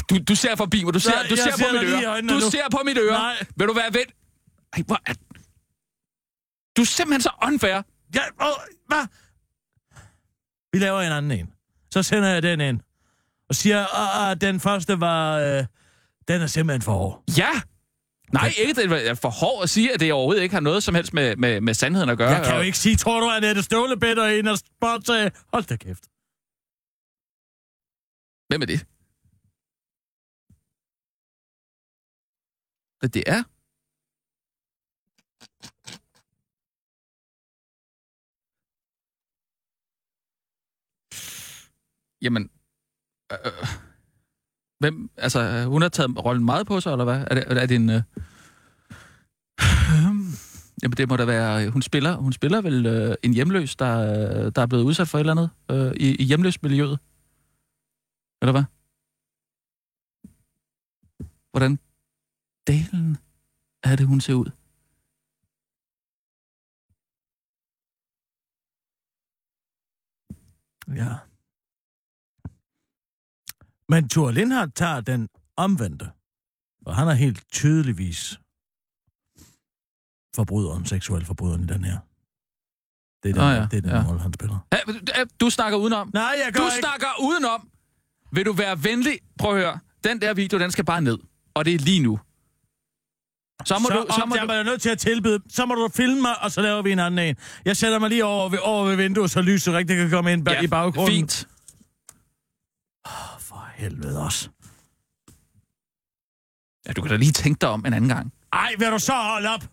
[0.09, 0.93] du, du ser forbi mig.
[0.93, 2.21] Du ser, Nej, du ser, ser på mit øre.
[2.21, 2.39] Du nu.
[2.39, 3.13] ser på mit øre.
[3.13, 3.45] Nej.
[3.55, 4.05] Vil du være ven?
[4.73, 5.13] Ej, hvor er...
[6.77, 7.81] Du er simpelthen så unfair.
[8.15, 8.47] Ja, åh,
[8.87, 9.07] hvad?
[10.73, 11.53] Vi laver en anden en.
[11.91, 12.79] Så sender jeg den ind.
[13.49, 13.85] Og siger,
[14.29, 15.37] at den første var...
[15.39, 15.65] Øh,
[16.27, 17.23] den er simpelthen for hård.
[17.37, 17.49] Ja.
[18.33, 20.95] Nej, ikke det er for hård at sige, at det overhovedet ikke har noget som
[20.95, 22.29] helst med, med, med sandheden at gøre.
[22.29, 25.31] Jeg kan jo Og- ikke sige, tror du, at Annette Ståle bedre end at spotte...
[25.53, 26.03] Hold da kæft.
[28.49, 28.79] Hvem er det?
[32.99, 33.43] Hvad det er?
[42.21, 42.49] Jamen...
[43.31, 43.67] Øh, øh,
[44.83, 45.09] hvem...
[45.17, 47.27] Altså, hun har taget rollen meget på sig, eller hvad?
[47.31, 47.89] Er det, er det en...
[47.89, 48.01] Øh,
[50.81, 51.69] jamen, det må da være...
[51.69, 55.19] Hun spiller, hun spiller vel øh, en hjemløs, der, der er blevet udsat for et
[55.19, 56.99] eller andet øh, i, i hjemløsmiljøet.
[58.41, 58.63] Eller hvad?
[61.51, 61.79] Hvordan
[62.67, 63.17] dalen
[63.83, 64.49] er det, hun ser ud?
[70.87, 71.32] Ja.
[73.89, 76.11] Men Thor Lindhardt tager den omvendte.
[76.85, 78.39] Og han er helt tydeligvis
[80.35, 81.97] forbryderen, seksuel forbryderen i den her.
[83.23, 83.95] Det er den, oh, ja, ja, det er den ja.
[83.97, 84.07] ja.
[84.07, 84.59] rolle, han spiller.
[84.73, 86.09] Ja, du- snakker udenom.
[86.13, 86.77] Nej, jeg gør Du ikke.
[86.79, 87.69] snakker udenom.
[88.31, 89.19] Vil du være venlig?
[89.39, 89.79] Prøv at høre.
[90.03, 91.17] Den der video, den skal bare ned.
[91.53, 92.19] Og det er lige nu.
[93.65, 94.13] Så må så, du...
[94.13, 94.53] Så må jeg du...
[94.53, 95.39] er nødt til at tilbyde.
[95.49, 97.35] Så må du filme mig, og så laver vi en anden en.
[97.65, 100.45] Jeg sætter mig lige over ved, over ved vinduet, så lyset rigtig kan komme ind
[100.45, 101.13] bag, i baggrunden.
[101.15, 101.47] fint.
[103.83, 104.49] Helvede også.
[106.85, 108.33] Ja, du kan da lige tænke dig om en anden gang.
[108.53, 109.63] Ej, vil du så holde op?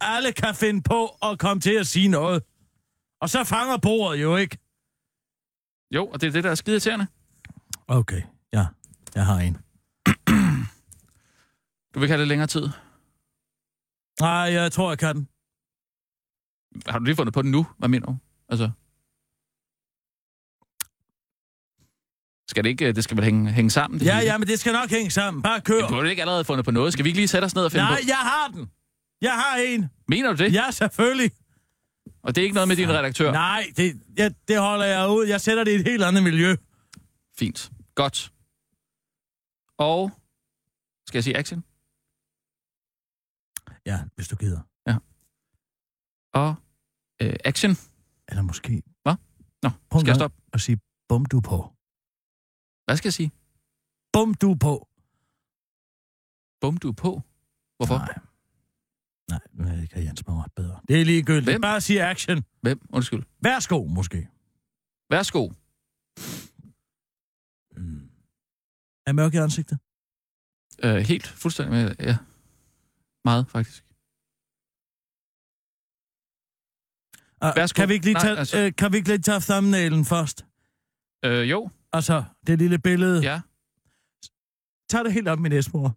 [0.00, 2.42] Alle kan finde på at komme til at sige noget.
[3.20, 4.58] Og så fanger bordet jo ikke.
[5.94, 7.06] Jo, og det er det, der er skide.
[7.88, 8.22] Okay,
[8.52, 8.66] ja.
[9.14, 9.56] Jeg har en.
[11.94, 12.68] Du vil ikke have det længere tid.
[14.20, 15.28] Nej, jeg tror, jeg kan den.
[16.86, 17.66] Har du lige fundet på den nu?
[17.78, 18.16] Hvad mener du?
[18.48, 18.70] Altså...
[22.48, 22.92] Skal det ikke...
[22.92, 24.00] Det skal vel hænge, hænge sammen?
[24.00, 24.26] Det Ja, hele?
[24.32, 25.42] ja, men det skal nok hænge sammen.
[25.42, 25.80] Bare kør.
[25.80, 26.92] Men du har ikke allerede fundet på noget.
[26.92, 28.06] Skal vi ikke lige sætte os ned og finde Nej, på?
[28.06, 28.70] jeg har den.
[29.20, 29.90] Jeg har en.
[30.08, 30.52] Mener du det?
[30.52, 31.30] Ja, selvfølgelig.
[32.22, 33.32] Og det er ikke noget med din redaktør?
[33.32, 35.26] Nej, det, ja, det holder jeg ud.
[35.26, 36.56] Jeg sætter det i et helt andet miljø.
[37.38, 37.70] Fint.
[37.94, 38.32] Godt.
[39.78, 40.10] Og...
[41.06, 41.64] Skal jeg sige action?
[43.86, 44.60] Ja, hvis du gider.
[46.34, 46.54] Og...
[47.22, 47.76] Øh, action.
[48.28, 48.82] Eller måske...
[49.62, 50.36] Nå, Prøv skal jeg stoppe?
[50.52, 51.72] at sige bum du på.
[52.88, 53.30] Hvad skal jeg sige?
[54.12, 54.88] Bum du på.
[56.60, 57.22] Bum du på?
[57.76, 57.98] Hvorfor?
[57.98, 59.40] Nej.
[59.52, 60.80] Nej, det kan Jens mig ret bedre.
[60.88, 61.44] Det er ligegyldigt.
[61.44, 61.60] Hvem?
[61.60, 62.44] Bare sige action.
[62.60, 62.80] Hvem?
[62.92, 63.22] Undskyld.
[63.42, 64.28] Værsgo, måske.
[65.10, 65.48] Værsgo.
[67.76, 68.10] Mm.
[69.06, 69.78] Er mørk i ansigtet?
[70.84, 71.94] Øh, helt fuldstændig med...
[72.00, 72.16] Ja.
[73.24, 73.84] Meget, faktisk.
[77.40, 77.76] Værsgo.
[77.76, 80.46] kan, vi ikke lige Nej, tage, altså- øh, kan vi ikke lige tage thumbnailen først?
[81.24, 81.70] Øh, jo.
[81.92, 83.20] Altså, det lille billede.
[83.22, 83.40] Ja.
[84.90, 85.96] Tag det helt op, min næsmor.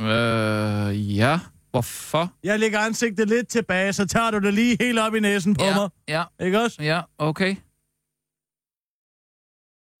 [0.00, 1.40] Øh, ja.
[1.70, 2.32] Hvorfor?
[2.42, 5.64] Jeg lægger ansigtet lidt tilbage, så tager du det lige helt op i næsen på
[5.64, 5.74] ja.
[5.74, 5.90] mig.
[6.08, 6.24] Ja.
[6.40, 6.82] Ikke også?
[6.82, 7.56] Ja, okay.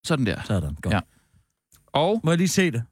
[0.06, 0.42] Sådan der.
[0.42, 0.94] Sådan, godt.
[0.94, 1.00] Ja.
[1.86, 2.20] Og...
[2.24, 2.82] Må jeg lige se det?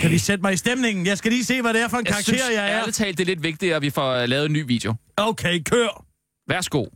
[0.00, 1.06] Kan vi sætte mig i stemningen?
[1.06, 2.80] Jeg skal lige se, hvad det er for en Jeg karakter, synes jeg er.
[2.80, 4.94] ærligt talt, det er lidt vigtigt, at vi får øh, lavet en ny video.
[5.16, 6.04] Okay, kør.
[6.48, 6.86] Værsgo.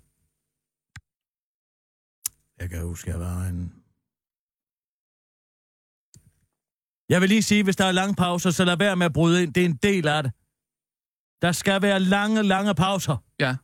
[2.60, 3.83] Jeg kan huske, jeg var en...
[7.14, 9.42] Jeg vil lige sige, hvis der er lange pauser, så lad være med at bryde
[9.42, 9.54] ind.
[9.54, 10.32] Det er en del af det.
[11.42, 13.16] Der skal være lange, lange pauser.
[13.40, 13.56] Ja.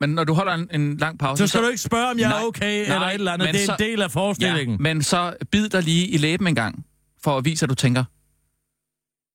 [0.00, 1.42] Men når du holder en, en lang pause...
[1.42, 3.48] Så skal du ikke spørge, om jeg Nej, er okay nej, eller et eller andet.
[3.54, 4.76] Det er så- en del af forestillingen.
[4.76, 6.86] Ja, men så bid dig lige i læben en gang,
[7.24, 8.04] for at vise, at du tænker.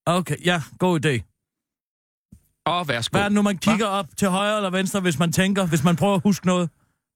[0.05, 1.35] Okay, ja, god idé.
[2.65, 3.11] Og værsgo.
[3.13, 5.83] Hvad er det nu, man kigger op til højre eller venstre, hvis man tænker, hvis
[5.83, 6.69] man prøver at huske noget?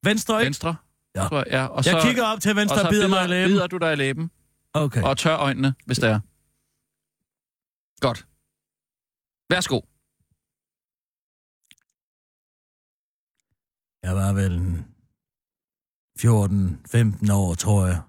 [0.04, 0.46] Venstre, ikke?
[0.46, 0.76] Venstre.
[1.16, 1.22] Ja.
[1.28, 1.66] Tror jeg, ja.
[1.66, 3.50] Og Jeg så, kigger op til venstre og og så bider mig i bider, læben.
[3.52, 4.32] bider du dig i læben,
[4.74, 5.02] Okay.
[5.02, 6.20] og tør øjnene, hvis det er.
[8.06, 8.20] Godt.
[9.52, 9.80] Værsgo.
[14.06, 14.76] Jeg var vel en
[16.20, 18.00] 14-15 år, tror jeg,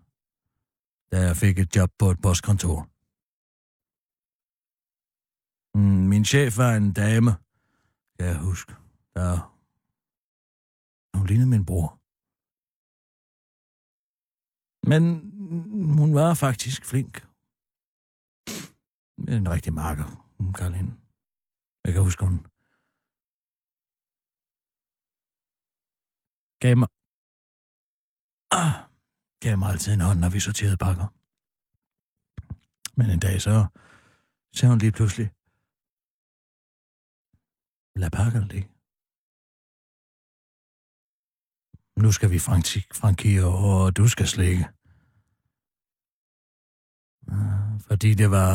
[1.12, 2.78] da jeg fik et job på et postkontor.
[5.78, 7.32] Mm, Min chef var en dame,
[8.16, 8.72] kan jeg huske.
[9.14, 9.32] Der...
[11.16, 11.88] Hun lignede min bror.
[14.90, 15.02] Men
[15.98, 17.33] hun var faktisk flink.
[19.18, 20.06] En rigtig marker,
[20.38, 20.94] hun kaldte hende.
[21.84, 22.38] Jeg kan huske, hun
[26.62, 26.88] gav mig...
[28.60, 28.76] Ah,
[29.44, 31.06] gav mig altid en hånd, når vi sorterede pakker.
[32.98, 33.56] Men en dag så
[34.56, 35.26] sagde hun lige pludselig,
[38.00, 38.68] lad pakkerne ligge.
[42.02, 44.64] Nu skal vi franki- frankere, og du skal slikke.
[47.34, 48.54] Ah, Fordi det var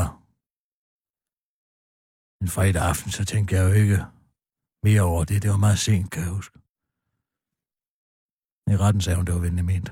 [2.41, 3.99] en fredag aften, så tænkte jeg jo ikke
[4.84, 5.43] mere over det.
[5.43, 6.58] Det var meget sent, kan jeg huske.
[8.73, 9.89] I retten sagde hun, det var venlig ment.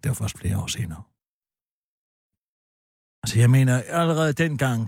[0.00, 1.02] Det var først flere år senere.
[3.22, 4.80] Altså, jeg mener, allerede dengang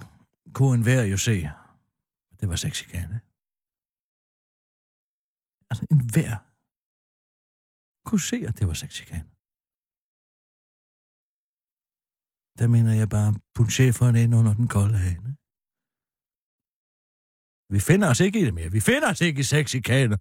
[0.57, 1.37] kunne en hver jo se,
[2.31, 3.21] at det var sexikane.
[5.71, 6.35] Altså, en vær
[8.09, 9.29] kunne se, at det var sexikane.
[12.59, 15.37] Der mener jeg bare, put cheferen ind under den kolde hane.
[17.70, 18.72] Vi finder os ikke i det mere.
[18.72, 20.16] Vi finder os ikke i sexikane.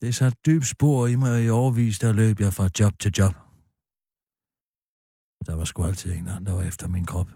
[0.00, 2.98] Det er så et dybt spor i mig i overvis, der løb jeg fra job
[2.98, 3.34] til job.
[5.46, 7.30] Der var sgu altid en anden, der var efter min krop.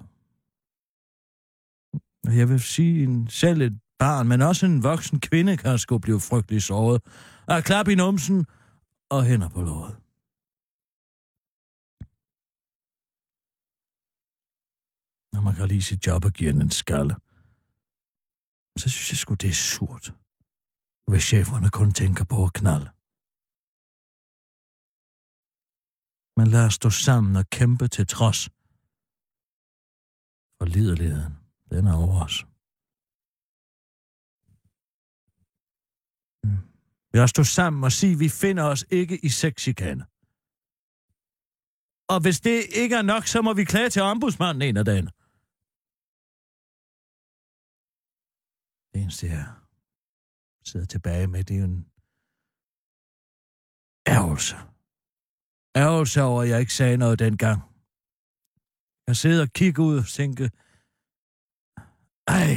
[2.26, 5.98] Og jeg vil sige, en, selv et barn, men også en voksen kvinde kan sgu
[5.98, 7.02] blive frygtelig såret.
[7.46, 8.46] Og klap i numsen
[9.10, 10.05] og hænder på låret.
[15.36, 17.14] Når man kan lide sit job og giver den en skalle,
[18.80, 20.06] så synes jeg sgu, det er surt
[21.08, 22.88] hvis cheferne kun tænker på at knalde.
[26.36, 28.40] Men lad os stå sammen og kæmpe til trods.
[30.58, 31.34] For liderligheden,
[31.70, 32.36] den er over os.
[36.44, 36.58] Mm.
[37.14, 40.04] Lad os stå sammen og sige, at vi finder os ikke i sexikane.
[42.08, 45.10] Og hvis det ikke er nok, så må vi klage til ombudsmanden en af dagene.
[48.96, 49.46] Det eneste, jeg
[50.64, 51.86] sidder tilbage med, det er jo en
[54.08, 54.56] ærgelse.
[55.76, 57.62] Ærgelse over, at jeg ikke sagde noget dengang.
[59.06, 60.48] Jeg sidder og kigger ud og tænker,
[62.26, 62.50] ej,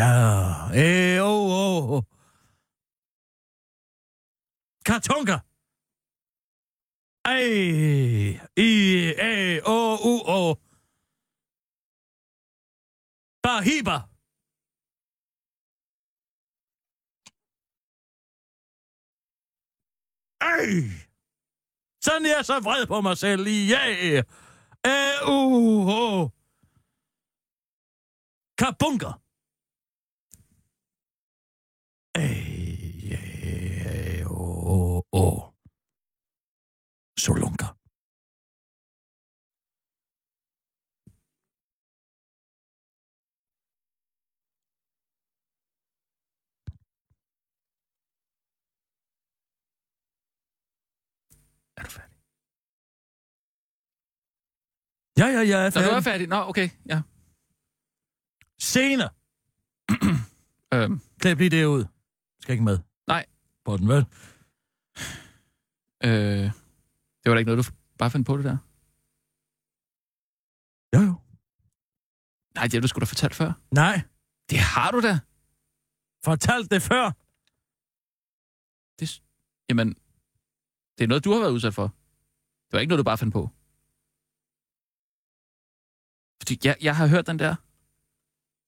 [0.00, 0.14] ja,
[0.82, 2.02] øh, oh, oh.
[4.86, 5.38] Kartunker!
[7.24, 7.44] Ej,
[8.56, 8.70] i,
[9.18, 9.78] æ, å,
[10.10, 10.40] u, å.
[13.42, 14.13] Barhiber!
[20.52, 20.68] Ej!
[22.04, 23.48] Sådan er jeg så vred på mig selv.
[23.48, 23.82] Ja!
[24.86, 24.96] Æ,
[25.28, 26.30] uh, oh.
[28.58, 29.14] Kabunker!
[32.14, 32.36] Ej,
[33.10, 35.53] ja, åh, åh.
[51.76, 52.16] Er du færdig?
[55.18, 55.90] Ja, ja, jeg er færdig.
[55.90, 56.26] du er færdig.
[56.28, 57.02] Nå, okay, ja.
[58.58, 59.04] Scene.
[60.74, 61.84] Øhm, Klip lige det ud.
[62.40, 62.78] Skal ikke med.
[63.06, 63.26] Nej.
[63.64, 64.06] På den, vel?
[66.04, 66.44] øh,
[67.20, 68.56] det var da ikke noget, du bare fandt på det der?
[70.96, 71.14] Jo, jo.
[72.54, 73.52] Nej, det har du sgu da fortalt før.
[73.70, 73.96] Nej.
[74.50, 75.14] Det har du da.
[76.24, 77.04] Fortalt det før.
[78.98, 79.22] Det,
[79.68, 79.88] jamen,
[80.98, 81.82] det er noget, du har været udsat for.
[82.66, 83.50] Det var ikke noget, du bare fandt på.
[86.42, 87.54] Fordi jeg, jeg har hørt den der.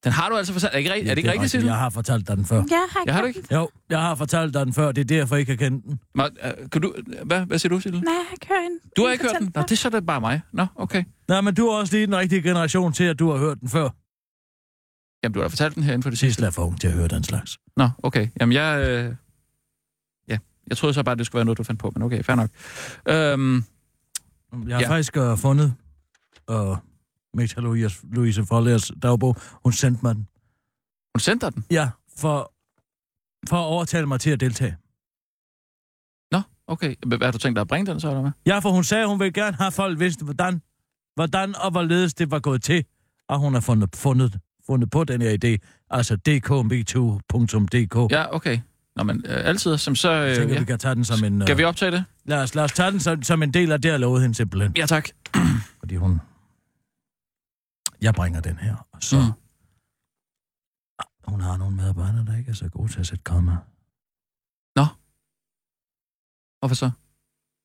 [0.04, 0.70] Den har du altså fortalt.
[0.70, 1.10] Er det ikke, rigtigt?
[1.10, 1.66] er det ikke rigtigt, Sissel?
[1.66, 2.56] Jeg har fortalt dig den før.
[2.56, 3.54] Jeg har ikke Jeg har du ikke?
[3.54, 4.92] Jo, jeg har fortalt dig den før.
[4.92, 6.00] Det er derfor, jeg ikke kan kende den.
[6.18, 8.00] Ma- øh, kan du, hvad, hvad siger du, Sissel?
[8.00, 8.90] Nej, jeg har ikke hørt den.
[8.96, 9.52] Du har ikke hørt den?
[9.54, 10.42] Nå, det er så det bare mig.
[10.52, 11.04] Nå, okay.
[11.28, 13.68] Nej, men du er også lige den rigtige generation til, at du har hørt den
[13.68, 13.88] før.
[15.22, 16.34] Jamen, du har da fortalt den her inden for det sidste.
[16.34, 17.58] Sidst er for ung til at høre den slags.
[17.76, 18.28] Nå, okay.
[18.40, 18.88] Jamen, jeg...
[18.88, 19.14] Øh...
[20.68, 22.50] Jeg troede så bare, det skulle være noget, du fandt på, men okay, fair nok.
[23.08, 23.64] Øhm,
[24.68, 24.88] Jeg har Ja.
[24.88, 25.74] faktisk uh, fundet
[26.50, 26.76] uh,
[27.34, 29.36] Meta Louise, Louise Forlærs dagbog.
[29.64, 30.28] Hun sendte mig den.
[31.14, 31.64] hun sendte den?
[31.70, 32.52] Ja, for,
[33.48, 34.76] for at overtale mig til at deltage.
[36.32, 36.94] Nå, okay.
[37.06, 38.30] Hvad har du tænkt dig at bringe den så, eller hvad?
[38.46, 40.62] Ja, for hun sagde, at hun vil gerne have folk vidste, hvordan,
[41.14, 42.84] hvordan og hvorledes det var gået til,
[43.28, 45.66] og hun har fundet, fundet, fundet på den her idé.
[45.90, 48.12] Altså dkb2.dk.
[48.12, 48.20] Ja.
[48.20, 48.58] Ja, okay.
[48.96, 50.10] Nå, men øh, altid, som så...
[50.10, 50.60] Jeg Øh, tænker, ja.
[50.60, 51.42] vi kan tage den som en...
[51.42, 52.04] Skal vi Øh, optage det?
[52.24, 54.34] lad, os, lad os tage den som, som en del af det, jeg lovede hende
[54.34, 54.72] simpelthen.
[54.76, 55.08] Ja, tak.
[55.80, 56.20] Fordi hun...
[58.00, 59.16] Jeg bringer den her, og så...
[59.16, 59.22] Mm.
[59.24, 59.32] Mm.
[61.32, 63.56] Hun har nogle medarbejdere, der ikke er så gode til at sætte komma.
[66.60, 66.90] Hvorfor så?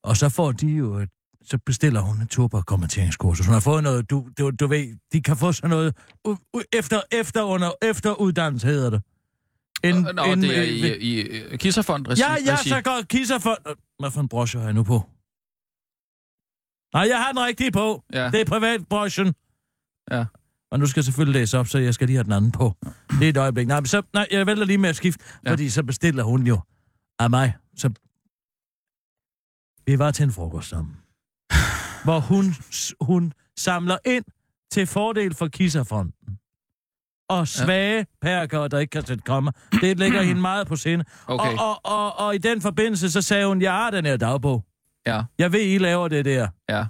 [0.04, 0.98] Og så får de jo...
[1.00, 1.10] Et,
[1.44, 3.46] så bestiller hun en turbo-kommenteringskursus.
[3.46, 4.10] Hun har fået noget...
[4.10, 5.96] Du, du, du ved, de kan få sådan noget...
[6.28, 9.02] U, u, efter, efter, under, efter uddannelse hedder det.
[9.84, 12.22] En, Nå, en, det er i, i, i Kisserfond regi.
[12.22, 13.58] Ja, ja, så går kisser for...
[14.02, 15.10] Hvad for en brochure har jeg nu på?
[16.94, 18.04] Nej, jeg har den rigtige på.
[18.14, 18.30] Ja.
[18.32, 19.34] Det er privatbrochen.
[20.12, 20.26] Ja.
[20.72, 22.74] Og nu skal jeg selvfølgelig læse op, så jeg skal lige have den anden på.
[23.20, 23.68] Det er et øjeblik.
[23.68, 25.52] Nej, men så, nej jeg vælger lige med at skifte, ja.
[25.52, 26.60] fordi så bestiller hun jo
[27.20, 27.54] af mig.
[27.76, 27.90] Så
[29.86, 30.98] vi var til en frokost sammen,
[32.04, 32.46] hvor hun,
[33.02, 34.26] hun samler ind
[34.72, 36.40] til fordel for Kisserfonden.
[37.32, 38.04] Og svage ja.
[38.22, 39.52] perker, der ikke kan sætte kommer.
[39.82, 41.06] Det ligger hende meget på sinde.
[41.28, 41.54] Okay.
[41.54, 44.66] Og, og, og, og i den forbindelse, så sagde hun, jeg har den her dagbog.
[45.08, 46.48] Ja, Jeg ved, I laver det der.
[46.70, 46.86] ja,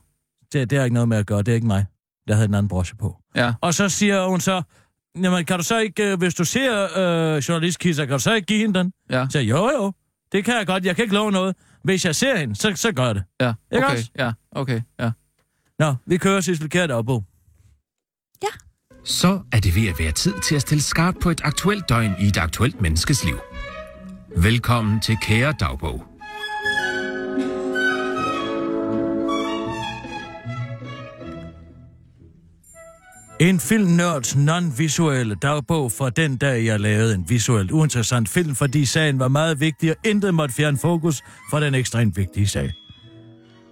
[0.53, 1.39] Det, det har ikke noget med at gøre.
[1.41, 1.85] Det er ikke mig.
[2.27, 3.17] Jeg havde en anden broche på.
[3.35, 3.53] ja.
[3.61, 4.61] Og så siger hun så,
[5.21, 8.45] jamen kan du så ikke, øh, hvis du ser øh, journalistkisser, kan du så ikke
[8.45, 8.93] give hende den?
[9.09, 9.93] Ja, Så jeg, jo jo,
[10.31, 10.85] det kan jeg godt.
[10.85, 11.55] Jeg kan ikke love noget.
[11.83, 13.23] Hvis jeg ser hende, så, så gør jeg det.
[13.41, 13.53] ja.
[13.73, 14.09] Ikke Okay, også?
[14.17, 15.11] ja, okay, ja.
[15.79, 17.23] Nå, vi kører Sissel Kjær dagbog.
[19.03, 22.15] Så er det ved at være tid til at stille skarpt på et aktuelt døgn
[22.19, 23.39] i et aktuelt menneskes liv.
[24.37, 26.03] Velkommen til Kære Dagbog.
[33.39, 39.19] En filmnørds non-visuelle dagbog fra den dag, jeg lavede en visuelt uinteressant film, fordi sagen
[39.19, 42.73] var meget vigtig, og intet måtte fjerne fokus fra den ekstremt vigtige sag.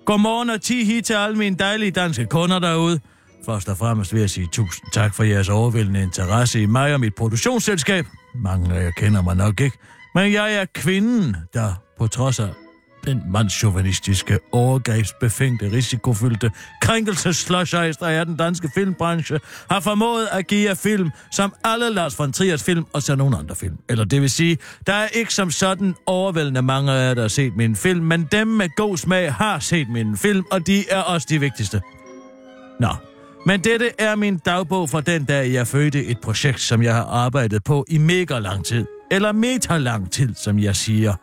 [0.06, 3.00] Godmorgen og ti hit til alle mine dejlige danske kunder derude.
[3.46, 7.00] Først og fremmest vil jeg sige tusind tak for jeres overvældende interesse i mig og
[7.00, 8.06] mit produktionsselskab.
[8.36, 9.78] Mange af jer kender mig nok ikke,
[10.16, 12.50] men jeg er kvinden, der på trods af
[13.06, 21.10] den mandschauvinistiske, overgrebsbefængte, risikofyldte krænkelsessløjsejster af den danske filmbranche, har formået at give jer film
[21.32, 23.78] som alle Lars von Triers film og så nogle andre film.
[23.90, 27.28] Eller det vil sige, der er ikke som sådan overvældende mange af jer, der har
[27.28, 31.02] set min film, men dem med god smag har set min film, og de er
[31.02, 31.82] også de vigtigste.
[32.80, 32.90] Nå,
[33.50, 37.04] men dette er min dagbog fra den dag, jeg fødte et projekt, som jeg har
[37.04, 38.86] arbejdet på i mega lang tid.
[39.12, 41.14] Eller meta lang tid, som jeg siger.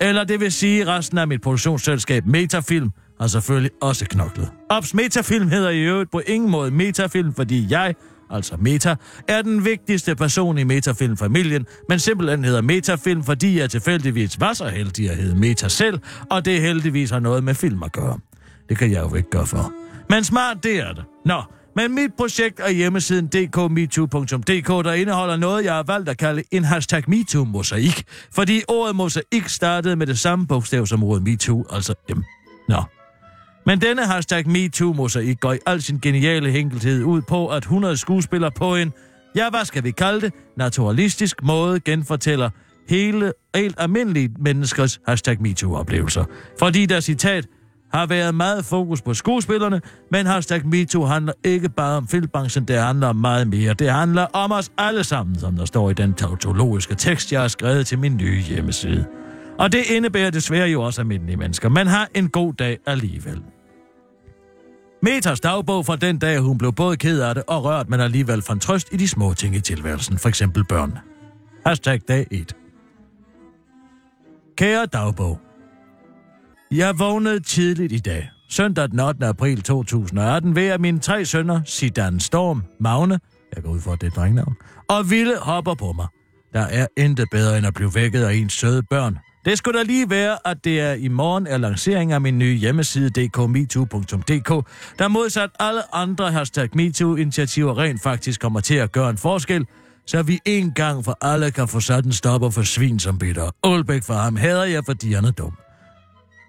[0.00, 2.90] Eller det vil sige, resten af mit produktionsselskab Metafilm
[3.20, 4.50] har selvfølgelig også knoklet.
[4.70, 7.94] Ops Metafilm hedder i øvrigt på ingen måde Metafilm, fordi jeg,
[8.30, 8.96] altså Meta,
[9.28, 14.68] er den vigtigste person i Metafilm-familien, men simpelthen hedder Metafilm, fordi jeg tilfældigvis var så
[14.68, 15.98] heldig at hedde Meta selv,
[16.30, 18.18] og det heldigvis har noget med film at gøre.
[18.68, 19.87] Det kan jeg jo ikke gøre for.
[20.10, 21.04] Men smart, det er det.
[21.24, 21.42] Nå,
[21.76, 26.64] men mit projekt er hjemmesiden dkmetoo.dk, der indeholder noget, jeg har valgt at kalde en
[26.64, 28.02] hashtag MeToo-mosaik,
[28.34, 32.22] fordi ordet mosaik startede med det samme bogstav som ordet MeToo, altså M.
[32.68, 32.82] Nå.
[33.66, 38.50] Men denne hashtag MeToo-mosaik går i al sin geniale hænkelthed ud på, at 100 skuespillere
[38.50, 38.92] på en,
[39.36, 42.50] ja, hvad skal vi kalde det, naturalistisk måde genfortæller
[42.88, 46.24] hele, helt almindelige menneskers hashtag MeToo-oplevelser.
[46.58, 47.46] Fordi der citat,
[47.92, 49.80] har været meget fokus på skuespillerne,
[50.10, 53.74] men hashtag MeToo handler ikke bare om filmbranchen, det handler om meget mere.
[53.74, 57.48] Det handler om os alle sammen, som der står i den tautologiske tekst, jeg har
[57.48, 59.06] skrevet til min nye hjemmeside.
[59.58, 61.68] Og det indebærer desværre jo også almindelige mennesker.
[61.68, 63.42] Man har en god dag alligevel.
[65.02, 68.42] Metas dagbog fra den dag, hun blev både ked af det og rørt, men alligevel
[68.42, 70.98] fandt trøst i de små ting i tilværelsen, for eksempel børn.
[71.66, 72.56] Hashtag dag 1.
[74.56, 75.47] Kære dagbog.
[76.70, 79.26] Jeg vågnede tidligt i dag, søndag den 8.
[79.26, 83.18] april 2018, ved at mine tre sønner, Sidan Storm, Magne,
[83.54, 84.54] jeg går ud for, at det er drengnavn,
[84.88, 86.06] og Ville hopper på mig.
[86.52, 89.18] Der er intet bedre end at blive vækket af ens søde børn.
[89.44, 92.54] Det skulle da lige være, at det er i morgen er lancering af min nye
[92.54, 99.18] hjemmeside dkmetoo.dk, der modsat alle andre hashtag MeToo-initiativer rent faktisk kommer til at gøre en
[99.18, 99.66] forskel,
[100.06, 103.50] så vi en gang for alle kan få sat en stopper for svin som bitter.
[103.64, 105.52] Aalbæk for ham hader jeg, fordi han er dum.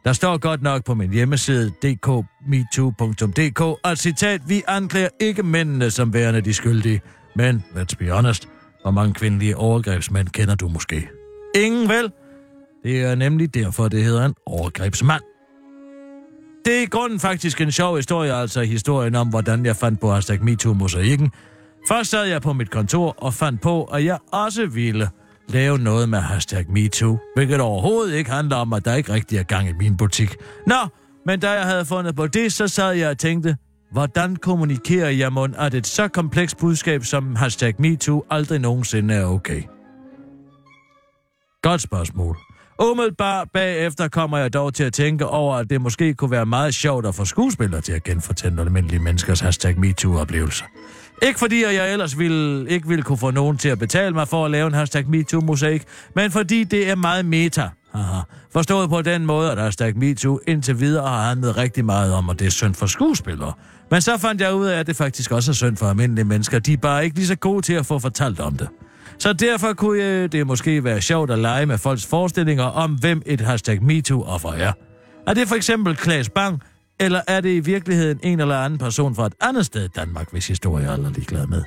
[0.04, 6.14] Der står godt nok på min hjemmeside dkmetoo.dk, at citat, vi anklager ikke mændene som
[6.14, 7.02] værende de skyldige,
[7.36, 8.50] men, let's be honest,
[8.82, 11.10] hvor mange kvindelige overgrebsmænd kender du måske?
[11.56, 12.12] Ingen vel?
[12.84, 15.22] Det er nemlig derfor, det hedder en overgrebsmand.
[16.66, 20.12] Det er i grunden faktisk en sjov historie, altså historien om, hvordan jeg fandt på
[20.12, 21.32] hashtag MeToo-mosaikken.
[21.88, 25.10] Først sad jeg på mit kontor og fandt på, at jeg også ville
[25.50, 29.43] lave noget med hashtag MeToo, hvilket overhovedet ikke handler om, at der ikke rigtig er
[29.43, 30.36] gang i min butik.
[30.68, 30.88] Nå,
[31.26, 33.58] men da jeg havde fundet på det, så sad jeg og tænkte,
[33.91, 39.26] hvordan kommunikerer jeg mund, at et så komplekst budskab som hashtag MeToo aldrig nogensinde er
[39.26, 39.62] okay?
[41.62, 42.38] Godt spørgsmål.
[42.82, 46.73] Umiddelbart bagefter kommer jeg dog til at tænke over, at det måske kunne være meget
[46.73, 50.65] sjovt at få skuespillere til at genfortælle almindelige menneskers hashtag MeToo-oplevelser.
[51.21, 54.27] Ikke fordi at jeg ellers ville, ikke ville kunne få nogen til at betale mig
[54.27, 55.84] for at lave en hashtag MeToo-mosaik,
[56.15, 57.69] men fordi det er meget meta.
[57.93, 58.21] Aha.
[58.53, 62.39] Forstået på den måde, at hashtag MeToo indtil videre har handlet rigtig meget om, at
[62.39, 63.53] det er synd for skuespillere.
[63.91, 66.59] Men så fandt jeg ud af, at det faktisk også er synd for almindelige mennesker.
[66.59, 68.67] De er bare ikke lige så gode til at få fortalt om det.
[69.20, 73.41] Så derfor kunne det måske være sjovt at lege med folks forestillinger om, hvem et
[73.41, 74.74] hashtag MeToo-offer er.
[75.28, 76.61] Er det for eksempel Klaas Bang,
[76.99, 80.32] eller er det i virkeligheden en eller anden person fra et andet sted i Danmark,
[80.32, 81.63] hvis historie jeg er ligeglad med?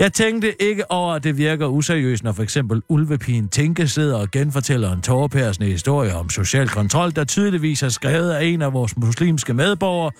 [0.00, 4.30] Jeg tænkte ikke over, at det virker useriøst, når for eksempel Ulvepigen Tinke sidder og
[4.30, 8.96] genfortæller en tårepærsende historie om social kontrol, der tydeligvis er skrevet af en af vores
[8.96, 10.10] muslimske medborgere,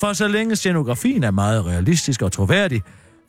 [0.00, 2.82] for så længe scenografien er meget realistisk og troværdig,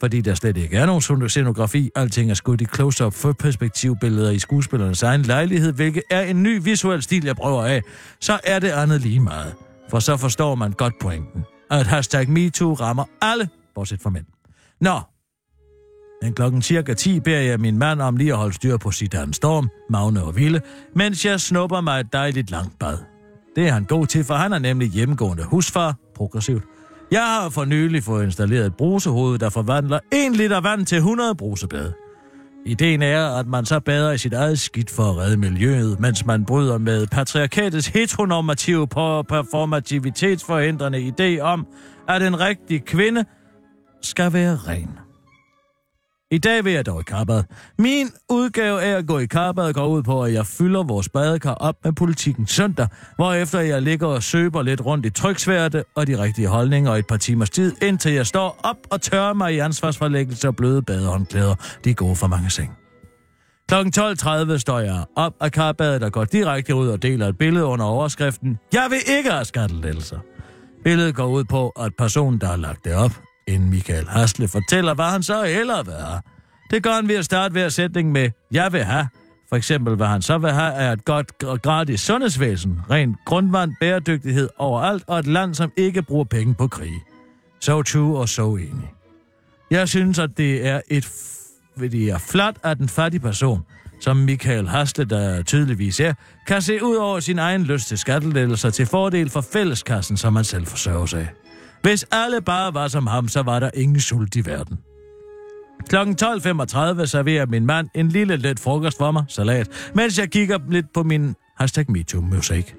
[0.04, 4.40] fordi der slet ikke er nogen scenografi, alting er skudt i close-up for perspektivbilleder i
[4.40, 7.82] skuespillernes egen lejlighed, hvilket er en ny visuel stil, jeg prøver af,
[8.20, 9.54] så er det andet lige meget.
[9.90, 11.44] For så forstår man godt pointen.
[11.72, 14.26] At hashtag MeToo rammer alle, bortset fra mænd.
[14.82, 15.00] Nå,
[16.22, 19.34] men klokken cirka 10 beder jeg min mand om lige at holde styr på Sidan
[19.34, 20.62] Storm, Magne og Ville,
[20.96, 22.98] mens jeg snupper mig et dejligt langt bad.
[23.56, 26.64] Det er han god til, for han er nemlig hjemmegående husfar, progressivt.
[27.14, 31.36] Jeg har for nylig fået installeret et brusehoved, der forvandler 1 liter vand til 100
[31.36, 31.94] brusebade.
[32.66, 36.26] Ideen er, at man så bader i sit eget skidt for at redde miljøet, mens
[36.26, 41.68] man bryder med patriarkatets heteronormative på performativitetsforhindrende idé om,
[42.10, 43.26] at en rigtig kvinde
[44.02, 45.03] skal være ren.
[46.34, 47.44] I dag vil jeg dog i karbad.
[47.78, 51.54] Min udgave af at gå i karbad går ud på, at jeg fylder vores badekar
[51.54, 56.24] op med politikken søndag, hvorefter jeg ligger og søber lidt rundt i tryksværte og de
[56.24, 59.60] rigtige holdninger og et par timers tid, indtil jeg står op og tørrer mig i
[59.60, 61.56] ansvarsforlæggelse og bløde badehåndklæder.
[61.84, 62.72] De er gode for mange seng.
[63.68, 63.76] Kl.
[63.76, 67.86] 12.30 står jeg op af karbadet og går direkte ud og deler et billede under
[67.86, 70.20] overskriften Jeg vil ikke have skattelettelser.
[70.84, 73.12] Billedet går ud på, at personen, der har lagt det op,
[73.48, 76.22] end Michael Hasle fortæller, hvad han så hellere vil have.
[76.72, 79.08] Det gør han ved at starte hver sætning med, jeg vil have.
[79.50, 83.74] For eksempel, hvad han så vil have, er et godt og gratis sundhedsvæsen, rent grundvand,
[83.80, 86.94] bæredygtighed overalt, og et land, som ikke bruger penge på krig.
[87.60, 88.92] So true og so enig.
[89.72, 91.08] Jeg synes, at det er et
[91.80, 93.62] det er flot, at en fattig person,
[94.02, 96.14] som Michael Hasle, der tydeligvis er,
[96.48, 100.44] kan se ud over sin egen lyst til skattelettelser til fordel for fælleskassen, som man
[100.44, 101.43] selv forsørger sig af.
[101.84, 104.80] Hvis alle bare var som ham, så var der ingen sult i verden.
[105.90, 105.96] Kl.
[105.96, 110.86] 12.35 serverer min mand en lille let frokost for mig, salat, mens jeg kigger lidt
[110.94, 112.76] på min hashtag MeToo-musik.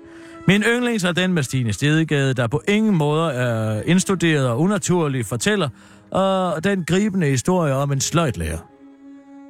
[0.49, 5.27] Min yndlings er den med Stine Stedegade, der på ingen måde er indstuderet og unaturlig
[5.27, 5.69] fortæller,
[6.11, 8.74] og den gribende historie om en sløjtlærer.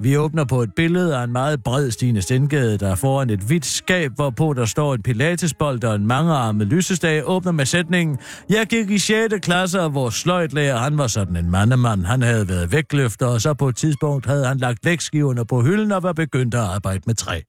[0.01, 3.40] Vi åbner på et billede af en meget bred Stine Stengade, der er foran et
[3.40, 8.18] hvidt skab, hvorpå der står en pilatesbold og en mangearmet lysestage, åbner med sætningen,
[8.51, 9.34] Jeg gik i 6.
[9.42, 12.05] klasse, og vores sløjtlærer, han var sådan en mandemand.
[12.05, 15.92] Han havde været vægtløfter, og så på et tidspunkt havde han lagt vægtskiverne på hylden
[15.92, 17.40] og var begyndt at arbejde med træ.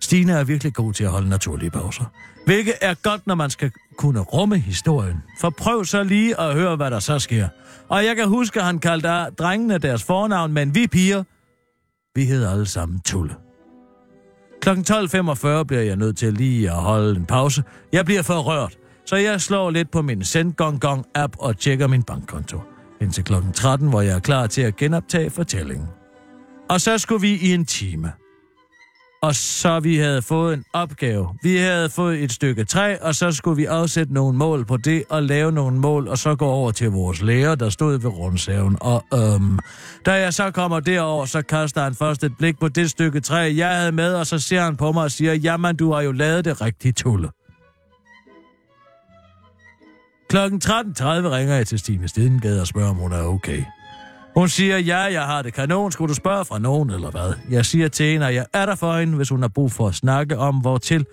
[0.00, 2.04] Stine er virkelig god til at holde naturlige pauser.
[2.46, 5.22] Hvilket er godt, når man skal kunne rumme historien.
[5.40, 7.48] For prøv så lige at høre, hvad der så sker.
[7.88, 11.22] Og jeg kan huske, at han kaldte drengene deres fornavn, men vi piger,
[12.14, 13.34] vi hedder alle sammen Tulle.
[14.60, 14.68] Kl.
[14.70, 17.62] 12.45 bliver jeg nødt til lige at holde en pause.
[17.92, 22.02] Jeg bliver for rørt, så jeg slår lidt på min Sendgong app og tjekker min
[22.02, 22.60] bankkonto.
[23.00, 23.32] Indtil kl.
[23.54, 25.88] 13, hvor jeg er klar til at genoptage fortællingen.
[26.70, 28.12] Og så skulle vi i en time
[29.22, 31.28] og så vi havde fået en opgave.
[31.42, 35.04] Vi havde fået et stykke træ, og så skulle vi afsætte nogle mål på det,
[35.08, 38.78] og lave nogle mål, og så gå over til vores lærer, der stod ved rundsaven.
[38.80, 39.58] Og øhm,
[40.06, 43.52] da jeg så kommer derover, så kaster han først et blik på det stykke træ,
[43.56, 46.12] jeg havde med, og så ser han på mig og siger, jamen, du har jo
[46.12, 47.28] lavet det rigtigt, Tulle.
[50.28, 53.64] Klokken 13.30 ringer jeg til Stine Stedengade og spørger, om hun er okay.
[54.36, 55.92] Hun siger, ja, jeg har det kanon.
[55.92, 57.32] Skulle du spørge fra nogen, eller hvad?
[57.50, 59.88] Jeg siger til hende, at jeg er der for hende, hvis hun har brug for
[59.88, 61.06] at snakke om, hvor til.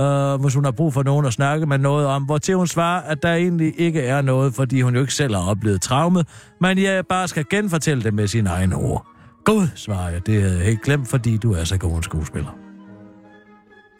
[0.00, 2.66] Uh, hvis hun har brug for nogen at snakke med noget om, hvor til hun
[2.66, 6.26] svarer, at der egentlig ikke er noget, fordi hun jo ikke selv har oplevet traumet,
[6.60, 9.06] men jeg bare skal genfortælle det med sin egen ord.
[9.44, 12.69] Gud, svarer jeg, det havde jeg helt glemt, fordi du er så god en skuespiller.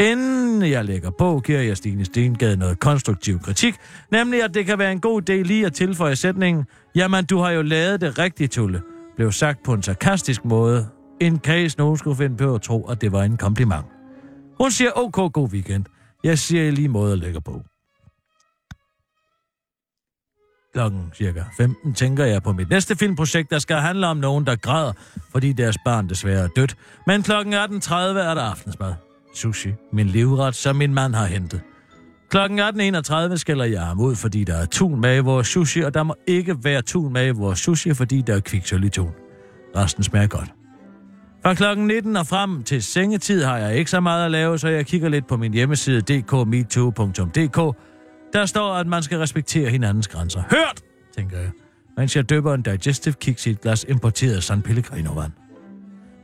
[0.00, 3.74] Inden jeg lægger på, giver jeg Stine Stengade noget konstruktiv kritik,
[4.10, 7.50] nemlig at det kan være en god idé lige at tilføje sætningen, jamen du har
[7.50, 8.82] jo lavet det rigtige, Tulle,
[9.16, 10.88] blev sagt på en sarkastisk måde,
[11.20, 13.86] en case nogen skulle finde på at tro, at det var en kompliment.
[14.60, 15.84] Hun siger, ok, god weekend.
[16.24, 17.62] Jeg siger i lige måde at lægge på.
[20.72, 24.56] Klokken cirka 15 tænker jeg på mit næste filmprojekt, der skal handle om nogen, der
[24.56, 24.92] græder,
[25.32, 26.76] fordi deres barn desværre er dødt.
[27.06, 29.09] Men klokken 18.30 er der aftensmad.
[29.34, 31.60] Sushi, min livret, som min mand har hentet.
[32.30, 35.94] Klokken 18.31 skælder jeg ham ud, fordi der er tun med i vores sushi, og
[35.94, 39.10] der må ikke være tun med i vores sushi, fordi der er kviksøl i tun.
[39.76, 40.52] Resten smager godt.
[41.42, 44.68] Fra klokken 19 og frem til sengetid har jeg ikke så meget at lave, så
[44.68, 47.76] jeg kigger lidt på min hjemmeside dkmetoo.dk.
[48.32, 50.42] Der står, at man skal respektere hinandens grænser.
[50.50, 50.82] Hørt,
[51.16, 51.50] tænker jeg,
[51.96, 55.32] mens jeg døber en digestive kiks i et glas importeret San Pellegrino-vand.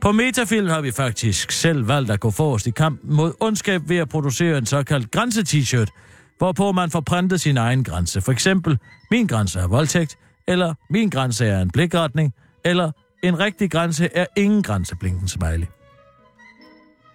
[0.01, 3.97] På Metafilm har vi faktisk selv valgt at gå forrest i kampen mod ondskab ved
[3.97, 5.89] at producere en såkaldt grænse-t-shirt,
[6.37, 8.21] hvorpå man får printet sin egen grænse.
[8.21, 8.79] For eksempel,
[9.11, 10.17] min grænse er voldtægt,
[10.47, 12.33] eller min grænse er en blikretning,
[12.65, 12.91] eller
[13.23, 15.67] en rigtig grænse er ingen grænse, blinken smiley.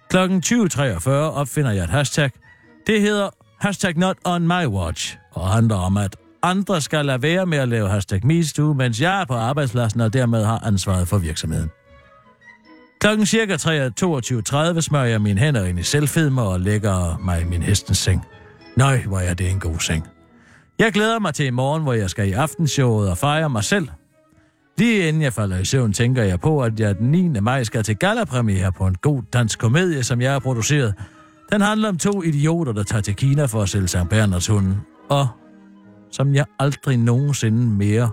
[0.09, 2.31] Klokken 20.43 opfinder jeg et hashtag.
[2.87, 3.29] Det hedder
[3.59, 7.67] hashtag not on my watch, og handler om, at andre skal lade være med at
[7.67, 11.69] lave hashtag MeToo, mens jeg er på arbejdspladsen og dermed har ansvaret for virksomheden.
[13.03, 17.61] Klokken cirka 22.30 smører jeg mine hænder ind i selvfedme og lægger mig i min
[17.61, 18.25] hestens seng.
[18.77, 20.07] Nøj, hvor er det en god seng.
[20.79, 23.87] Jeg glæder mig til i morgen, hvor jeg skal i aftenshowet og fejre mig selv.
[24.77, 27.39] Lige inden jeg falder i søvn, tænker jeg på, at jeg den 9.
[27.39, 30.93] maj skal til gallapremiere på en god dansk komedie, som jeg har produceret.
[31.51, 34.09] Den handler om to idioter, der tager til Kina for at sælge St.
[34.09, 34.77] Bernards hunden.
[35.09, 35.27] Og
[36.11, 38.11] som jeg aldrig nogensinde mere,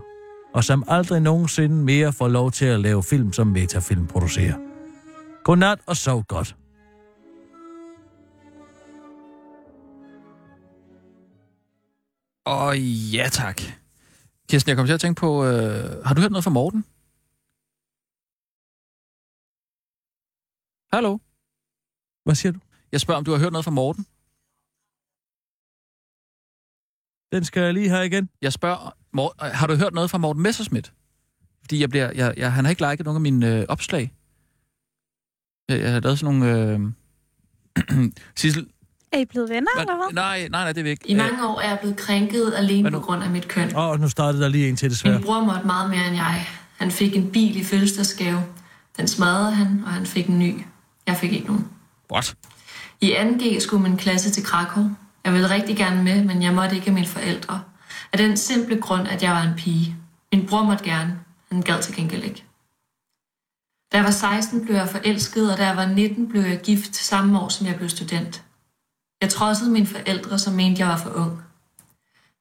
[0.54, 4.69] og som aldrig nogensinde mere får lov til at lave film, som metafilm producerer.
[5.44, 6.56] Godnat og sov godt.
[12.44, 12.78] Og
[13.14, 13.60] ja tak.
[14.48, 16.84] Kirsten, jeg kom til at tænke på, øh, har du hørt noget fra Morten?
[20.92, 21.18] Hallo?
[22.24, 22.60] Hvad siger du?
[22.92, 24.04] Jeg spørger, om du har hørt noget fra Morten?
[27.32, 28.30] Den skal jeg lige have igen.
[28.42, 30.92] Jeg spørger, Mor- har du hørt noget fra Morten Messerschmidt?
[31.60, 34.14] Fordi jeg bliver, jeg, jeg, han har ikke liket nogen af mine øh, opslag.
[35.70, 36.92] Jeg, jeg har lavet sådan nogle...
[37.98, 38.10] Øh...
[38.36, 38.66] Sissel,
[39.12, 40.06] Er I blevet venner, eller hvad?
[40.12, 41.10] nej, nej, nej, det er vi ikke.
[41.10, 43.76] I mange år er jeg blevet krænket alene på grund af mit køn.
[43.76, 45.14] Åh, oh, nu startede der lige en til desværre.
[45.14, 46.46] Min bror måtte meget mere end jeg.
[46.78, 48.42] Han fik en bil i fødselsdagsgave.
[48.96, 50.54] Den smadrede han, og han fik en ny.
[51.06, 51.62] Jeg fik ikke nogen.
[51.62, 52.34] Øh, What?
[53.00, 54.84] I 2G skulle min klasse til Krakow.
[55.24, 57.60] Jeg ville rigtig gerne med, men jeg måtte ikke af mine forældre.
[58.12, 59.96] Af den simple grund, at jeg var en pige.
[60.32, 61.18] Min bror måtte gerne.
[61.52, 62.44] Han gad til gengæld ikke.
[63.92, 66.96] Da jeg var 16, blev jeg forelsket, og da jeg var 19, blev jeg gift
[66.96, 68.44] samme år, som jeg blev student.
[69.20, 71.42] Jeg trodsede mine forældre, som mente, jeg var for ung.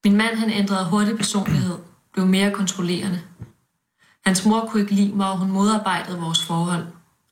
[0.06, 1.78] Min mand han ændrede hurtigt personlighed,
[2.14, 3.22] blev mere kontrollerende.
[4.26, 6.86] Hans mor kunne ikke lide mig, og hun modarbejdede vores forhold.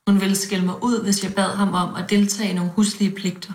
[0.08, 3.16] Hun ville skælde mig ud, hvis jeg bad ham om at deltage i nogle huslige
[3.16, 3.54] pligter.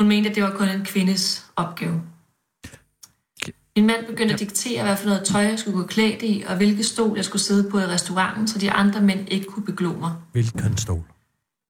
[0.00, 2.02] Hun mente, at det var kun en kvindes opgave.
[3.76, 6.56] Min mand begyndte at diktere, hvad for noget tøj jeg skulle gå klædt i, og
[6.56, 9.92] hvilke stol jeg skulle sidde på i restauranten, så de andre mænd ikke kunne beglo
[9.98, 10.12] mig.
[10.32, 11.02] Hvilken stol?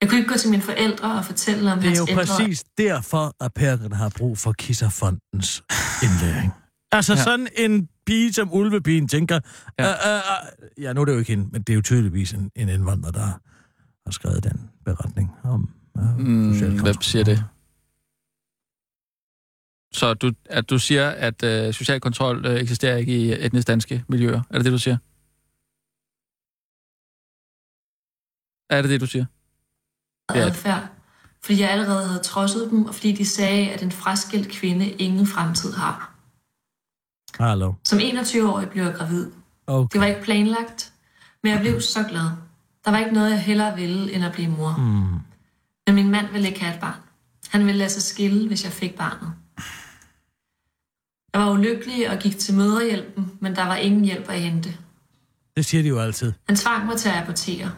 [0.00, 2.24] Jeg kunne ikke gå til mine forældre og fortælle om Det er hans jo ældre...
[2.26, 5.62] præcis derfor, at Perken har brug for Kisserfondens
[6.02, 6.52] indlæring.
[6.92, 7.22] Altså Ja.
[7.22, 9.40] sådan en pige som ulvepigen tænker,
[9.78, 9.84] Ja.
[9.86, 9.90] ja.
[10.16, 10.22] Øh,
[10.78, 12.68] øh, ja, nu er det jo ikke hende, men det er jo tydeligvis en, en
[12.68, 13.20] indvandrer, der
[14.06, 17.44] har skrevet den beretning om øh, Mm, hvem siger det?
[19.96, 24.04] Så du, at du siger, at øh, social kontrol øh, eksisterer ikke i etnisk danske
[24.08, 24.42] miljøer?
[24.50, 24.96] Er det det, du siger?
[28.70, 29.24] Er det det, du siger?
[30.34, 30.46] Ja.
[30.46, 30.88] adfærd,
[31.42, 35.26] fordi jeg allerede havde trodset dem, og fordi de sagde, at en fraskilt kvinde ingen
[35.26, 36.14] fremtid har.
[37.40, 37.72] Hallo.
[37.84, 39.30] Som 21-årig blev jeg gravid.
[39.66, 39.92] Okay.
[39.92, 40.92] Det var ikke planlagt,
[41.42, 42.30] men jeg blev så glad.
[42.84, 44.76] Der var ikke noget, jeg hellere ville, end at blive mor.
[44.78, 45.20] Mm.
[45.86, 47.00] Men min mand ville ikke have et barn.
[47.48, 49.32] Han ville lade sig skille, hvis jeg fik barnet.
[51.36, 54.76] Jeg var ulykkelig og gik til møderhjælpen, men der var ingen hjælp at hente.
[55.56, 56.32] Det siger de jo altid.
[56.46, 57.72] Han tvang mig til at abortere.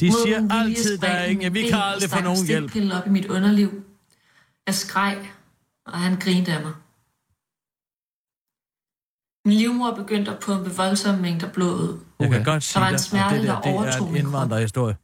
[0.00, 2.70] De Mod siger altid, der er ingen, min vi kan aldrig få nogen hjælp.
[2.70, 3.82] stikpille op i mit underliv.
[4.66, 5.18] Jeg skreg,
[5.86, 6.72] og han grinte af mig.
[9.44, 11.98] Min livmor begyndte at pumpe voldsomme mængder blod ud.
[12.20, 14.96] Jeg kan godt sige var en smerte, det der der, det er overtog en indvandrerhistorie.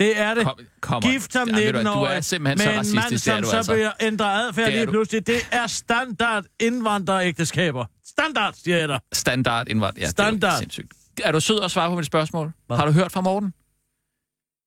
[0.00, 0.48] Det er det.
[0.80, 1.02] Kom.
[1.02, 1.98] Gift som Ja, ved du 19 hvad, år.
[1.98, 3.72] Du er simpelthen så en mand, racistisk, det er som du så altså.
[3.72, 5.26] bliver ændret adfærd lige pludselig.
[5.26, 7.84] Det er standard indvandrerægteskaber.
[8.06, 9.00] Standard, siger jeg dig.
[9.12, 9.98] Standard indvand.
[9.98, 10.40] Ja, Standard.
[10.40, 10.92] Det er, sindssygt.
[11.24, 12.52] er du sød at svare på mit spørgsmål?
[12.66, 12.76] Hvad?
[12.76, 13.52] Har du hørt fra Morten?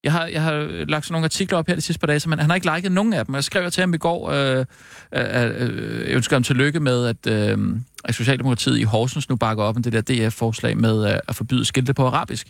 [0.04, 2.40] Jeg har, jeg har lagt sådan nogle artikler op her de sidste par dage, men
[2.40, 3.36] han har ikke liket nogen af dem.
[3.36, 4.66] Jeg skrev til ham i går, øh, øh,
[5.14, 7.58] øh, jeg ønsker ham tillykke med, at, øh,
[8.06, 11.66] at Socialdemokratiet i Horsens nu bakker op om det der DF-forslag med øh, at forbyde
[11.66, 12.48] skilte på arabisk.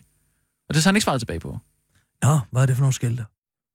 [0.69, 1.59] Og det har han ikke svaret tilbage på.
[2.24, 3.26] Nå, hvad er det for nogle skilte?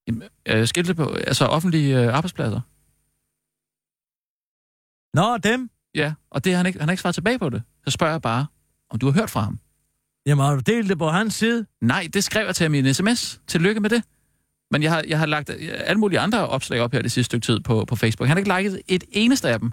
[0.06, 2.60] Jamen, øh, skilte på, altså offentlige øh, arbejdspladser.
[5.14, 5.70] Nå, dem.
[5.94, 7.62] Ja, og det har han ikke, han har ikke svaret tilbage på det.
[7.84, 8.46] Så spørger jeg bare,
[8.90, 9.58] om du har hørt fra ham.
[10.26, 11.66] Jamen, har du delt det på hans side?
[11.80, 13.40] Nej, det skrev jeg til ham i en sms.
[13.46, 14.02] Tillykke med det.
[14.70, 17.24] Men jeg har, jeg har lagt øh, alle mulige andre opslag op her det sidste
[17.24, 18.28] stykke tid på, på Facebook.
[18.28, 19.72] Han har ikke liket et eneste af dem.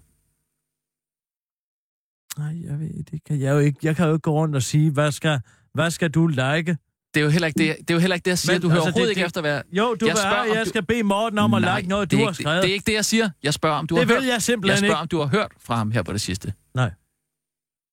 [2.37, 3.79] Nej, jeg ved, det kan jeg jo ikke.
[3.83, 5.39] Jeg kan jo ikke gå rundt og sige, hvad skal,
[5.73, 6.77] hvad skal du like?
[7.13, 8.53] Det er jo heller ikke det, det, er jo heller ikke det jeg siger.
[8.53, 9.61] Men, du hører altså, overhovedet det- ikke det- efter, hvad...
[9.71, 11.77] Jo, du Jeg vil spørger, have, om jeg du- skal bede Morten om at Nej,
[11.79, 12.63] like noget, du har ikke det- skrevet.
[12.63, 13.29] Det er ikke det, jeg siger.
[13.43, 14.33] Jeg spørger, om du Det har vil hørt.
[14.33, 15.01] jeg simpelthen jeg spørger, ikke.
[15.01, 16.53] om du har hørt fra ham her på det sidste.
[16.73, 16.91] Nej.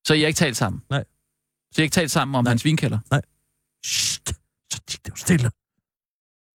[0.07, 0.83] Så I har ikke talt sammen?
[0.91, 1.05] Nej.
[1.75, 2.51] Så I har ikke talt sammen om Nej.
[2.51, 2.99] hans vinkælder?
[3.87, 4.29] Shht,
[4.73, 5.51] så tit dog stille.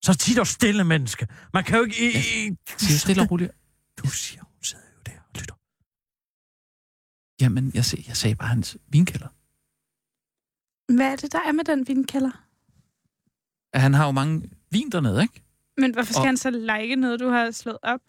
[0.06, 1.28] Så tit dog stille, menneske.
[1.54, 1.96] Man kan jo ikke...
[2.00, 3.52] I, i, Siger stille og roligt.
[4.04, 5.56] Du siger, hun sidder jo der og lytter.
[7.44, 9.28] Jamen, jeg, jeg sagde bare hans vinkælder.
[10.96, 12.32] Hvad er det, der er med den vinkælder?
[13.74, 15.44] At han har jo mange vin dernede, ikke?
[15.78, 18.00] Men hvorfor skal Og- han så like noget, du har slået op?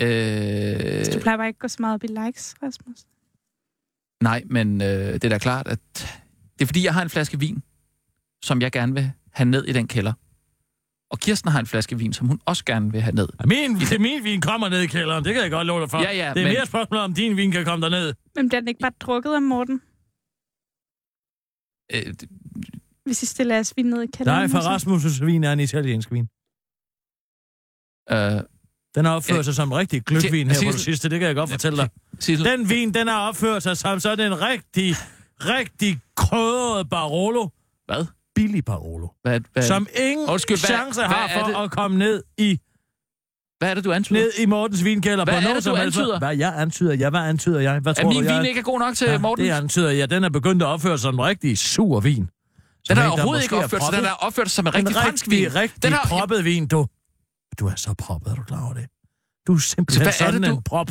[0.00, 2.98] Øh, Du plejer bare ikke at gå så meget op i likes, Rasmus.
[4.22, 5.80] nej, men øh, det er da klart, at
[6.58, 7.62] det er fordi, jeg har en flaske vin,
[8.44, 10.12] som jeg gerne vil have ned i den kælder.
[11.10, 13.28] Og Kirsten har en flaske vin, som hun også gerne vil have ned.
[13.40, 15.98] Ja, Min, min vin kommer ned i kælderen, det kan jeg godt love dig for.
[15.98, 18.14] Ja, ja, det er men- mere spørgsmål om din vin kan komme derned.
[18.34, 19.82] Men bliver den ikke bare drukket af Morten,
[21.94, 22.28] Øh, det-
[23.04, 24.38] hvis I stiller jeres vin ned i kælderen?
[24.38, 26.28] Nej, for Rasmus' vin er en italiensk vin.
[28.10, 28.40] øh,
[28.94, 29.42] Den har opført Ja.
[29.42, 31.76] sig som en rigtig gløgvin her på Sissel- det sidste, det kan jeg godt fortælle
[31.78, 31.88] dig.
[32.20, 34.94] Sissel, Den vin, den har opført sig som sådan en rigtig,
[35.40, 37.48] rigtig krødret Barolo.
[37.86, 38.06] hvad?
[38.34, 39.08] Billig Barolo.
[39.22, 41.64] Hvad, hvad, Som ingen Undskyld, hvad- chance hvad har er for det?
[41.64, 42.58] at komme ned i,
[43.58, 44.18] hvad er det, du antyder?
[44.20, 45.24] ned i Mortens vinkælder.
[45.24, 45.98] Hvad på er noget det, som helst.
[45.98, 46.18] antyder?
[46.18, 46.94] Hvad jeg antyder?
[46.94, 47.78] Ja, hvad antyder jeg?
[47.80, 49.44] Hvad tror min du, jeg vin ikke er god nok til Ja, Morten?
[49.44, 50.10] det antyder jeg.
[50.10, 52.28] Den er begyndt at opføre sig som en rigtig sur vin.
[52.88, 53.92] Den har overhovedet ikke er opført sig.
[53.92, 55.44] Den har opført sig som en En rigtig fransk vin.
[55.44, 56.86] rigtig, rigtig Den har, proppet vin, du.
[57.58, 58.86] Du er så proppet, er du klar over det?
[59.46, 60.90] Du er simpelthen Hvad er det, sådan du- en prop.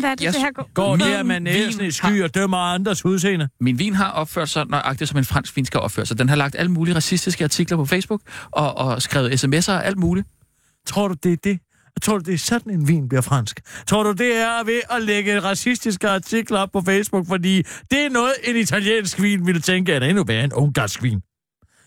[0.00, 2.34] Hvad er det, Jeg- det her går Går der med næsen i har- sky og
[2.34, 3.48] dømmer andres udseende.
[3.60, 6.18] Min vin har opført sig nøjagtigt, som en fransk vin skal opføre sig.
[6.18, 8.20] Den har lagt alle mulige racistiske artikler på Facebook,
[8.50, 10.28] og, og skrevet sms'er og alt muligt.
[10.86, 11.58] Tror du, det er det?
[12.02, 13.60] Tror du, det er sådan, en vin bliver fransk?
[13.86, 18.10] Tror du, det er ved at lægge racistiske artikler op på Facebook, fordi det er
[18.10, 21.22] noget, en italiensk vin ville tænke, er endnu værre en ungarsk vin?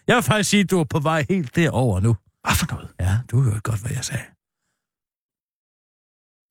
[0.07, 2.15] Jeg vil faktisk sige, at du er på vej helt derover nu.
[2.43, 2.89] Hvad for noget?
[2.99, 4.23] Ja, du hørte godt, hvad jeg sagde.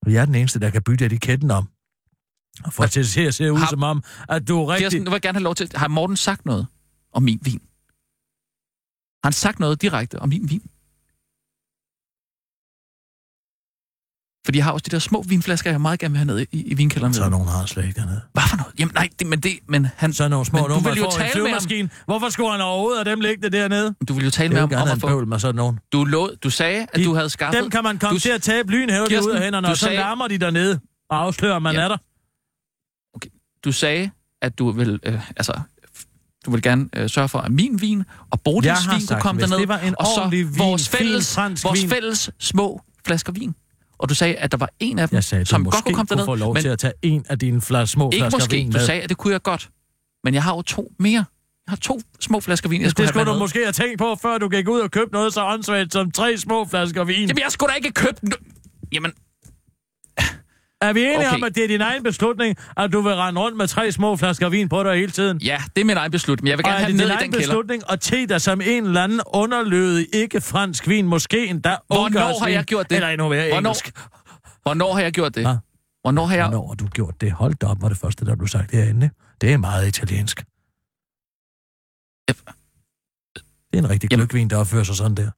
[0.06, 1.68] Og jeg er den eneste, der kan bytte etiketten om.
[2.64, 4.84] Og få til at se, se ud Har- som om, at du er rigtig...
[4.84, 5.70] Kirsten, nu vil jeg gerne have lov til...
[5.74, 6.66] Har Morten sagt noget
[7.12, 7.60] om min vin?
[9.24, 10.70] Har han sagt noget direkte om min vin?
[14.44, 16.62] Fordi jeg har også de der små vinflasker, jeg meget gerne vil have ned i,
[16.62, 17.14] i vinkælderen.
[17.14, 18.20] Så nogen har slet ikke dernede.
[18.32, 18.72] Hvad for noget?
[18.78, 21.42] Jamen nej, det, men, det, men han, Så nogle små Men du vil jo tale
[21.42, 21.90] med ham.
[22.06, 23.94] Hvorfor skulle han overhovedet af dem liggende dernede?
[24.08, 25.06] du vil jo tale med er ham om at få...
[25.06, 25.78] bøvl med sådan nogen.
[25.92, 27.62] Du, lå, du sagde, at De- du havde skaffet...
[27.62, 29.96] Dem kan man komme du- til at tabe lynhævde ud af hænderne, og så sagde-
[29.96, 30.80] larmer de dernede
[31.10, 31.80] og afslører, man Ja.
[31.80, 31.96] er der.
[33.64, 34.10] Du sagde,
[34.42, 35.00] at du vil...
[35.02, 35.52] Øh, altså,
[36.46, 39.22] du vil gerne øh, sørge for, at min vin og Bodils Jeg vin kunne sagt,
[39.22, 39.60] komme hvis derned.
[39.60, 43.54] det var en og så vores fælles, vores fælles små flasker vin.
[43.98, 45.94] Og du sagde, at der var en af dem, Jeg sagde, du som godt kunne
[45.94, 46.24] komme derned.
[46.24, 48.56] få lov men til at tage en af dine flas, små ikke flasker måske.
[48.56, 48.86] vin Du med.
[48.86, 49.68] sagde, at det kunne jeg godt.
[50.24, 51.24] Men jeg har jo to mere.
[51.66, 53.38] Jeg har to små flasker vin, jeg det skulle skulle have du med.
[53.40, 56.38] måske have tænkt på, før du gik ud og købte noget så åndssvagt som tre
[56.38, 57.28] små flasker vin.
[57.28, 58.16] Jamen, jeg skulle da ikke købe...
[58.92, 59.12] Jamen,
[60.88, 61.34] Er vi enige Okay.
[61.34, 64.16] om, at det er din egen beslutning, at du vil rende rundt med tre små
[64.16, 65.38] flasker vin på dig hele tiden?
[65.40, 66.48] ja, det er min egen beslutning.
[66.48, 67.38] Jeg vil Og gerne er have det ned i den kælder.
[67.38, 72.38] beslutning at te dig som en eller anden underlødig, ikke fransk vin, måske endda Hvornår
[72.40, 72.96] har jeg gjort det?
[72.96, 73.92] Eller endnu mere Hvornår- engelsk.
[74.62, 75.42] Hvornår har jeg gjort det?
[75.46, 75.56] Hvad?
[76.02, 76.48] Hvornår har jeg...
[76.48, 77.32] Hvornår har du gjort det?
[77.32, 79.10] Hold da op, var det første, der blev sagt herinde.
[79.40, 80.44] Det er meget italiensk.
[82.28, 82.36] Det
[83.72, 85.30] er en rigtig gløgvin, der opfører sig sådan der.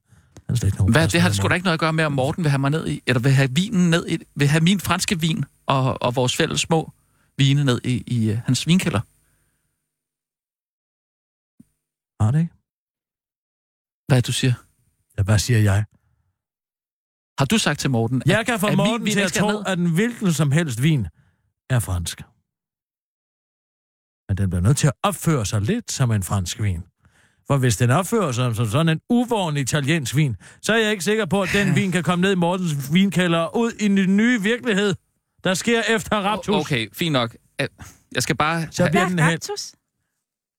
[0.48, 2.12] Er slet ikke nogen Hvad, det har sgu da ikke noget at gøre med, om
[2.12, 4.80] Morten vil have mig ned i, eller vil have vinen ned i, vil have min
[4.80, 6.92] franske vin og, og vores fælles små
[7.38, 9.00] vine ned i, i uh, hans vinkælder.
[12.22, 12.54] Har det ikke?
[14.06, 14.54] Hvad er det, du siger?
[15.18, 15.84] Ja, hvad siger jeg?
[17.38, 19.32] Har du sagt til Morten, at, Jeg kan få at min Morten vin til at
[19.32, 21.06] tro, at en hvilken som helst vin
[21.70, 22.22] er fransk.
[24.28, 26.82] Men den bliver nødt til at opføre sig lidt som en fransk vin.
[27.46, 31.04] For hvis den opfører sig som sådan en uvåren italiensk vin, så er jeg ikke
[31.04, 34.42] sikker på, at den vin kan komme ned i Mortens vinkælder ud i den nye
[34.42, 34.94] virkelighed,
[35.44, 36.54] der sker efter raptus.
[36.66, 37.36] Okay, fint nok.
[38.14, 38.68] Jeg skal bare...
[38.70, 39.30] Så bliver Hvad den er hen.
[39.32, 39.74] kaktus?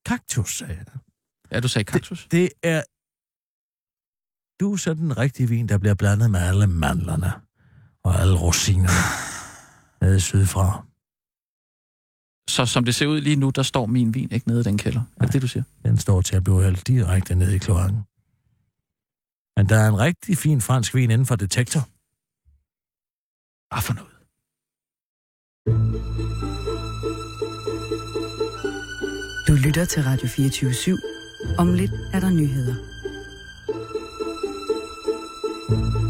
[0.06, 0.86] Kaktus, sagde jeg.
[1.52, 2.28] Ja, du sagde kaktus.
[2.32, 2.84] Det er...
[4.60, 7.34] Du er sådan en rigtig vin, der bliver blandet med alle mandlerne
[8.04, 8.90] og alle rosinerne
[10.02, 10.87] nede sydfra.
[12.50, 14.78] Så som det ser ud lige nu, der står min vin ikke nede i den
[14.78, 15.00] kælder.
[15.00, 15.64] Nej, er det det, du siger?
[15.86, 17.98] Den står til at blive hældt direkte ned i kloakken.
[19.58, 21.80] Men der er en rigtig fin fransk vin inden for Detektor.
[23.74, 24.14] Hvad for noget?
[29.48, 31.58] Du lytter til Radio 24 /7.
[31.58, 32.76] Om lidt er der nyheder.
[35.70, 36.07] thank you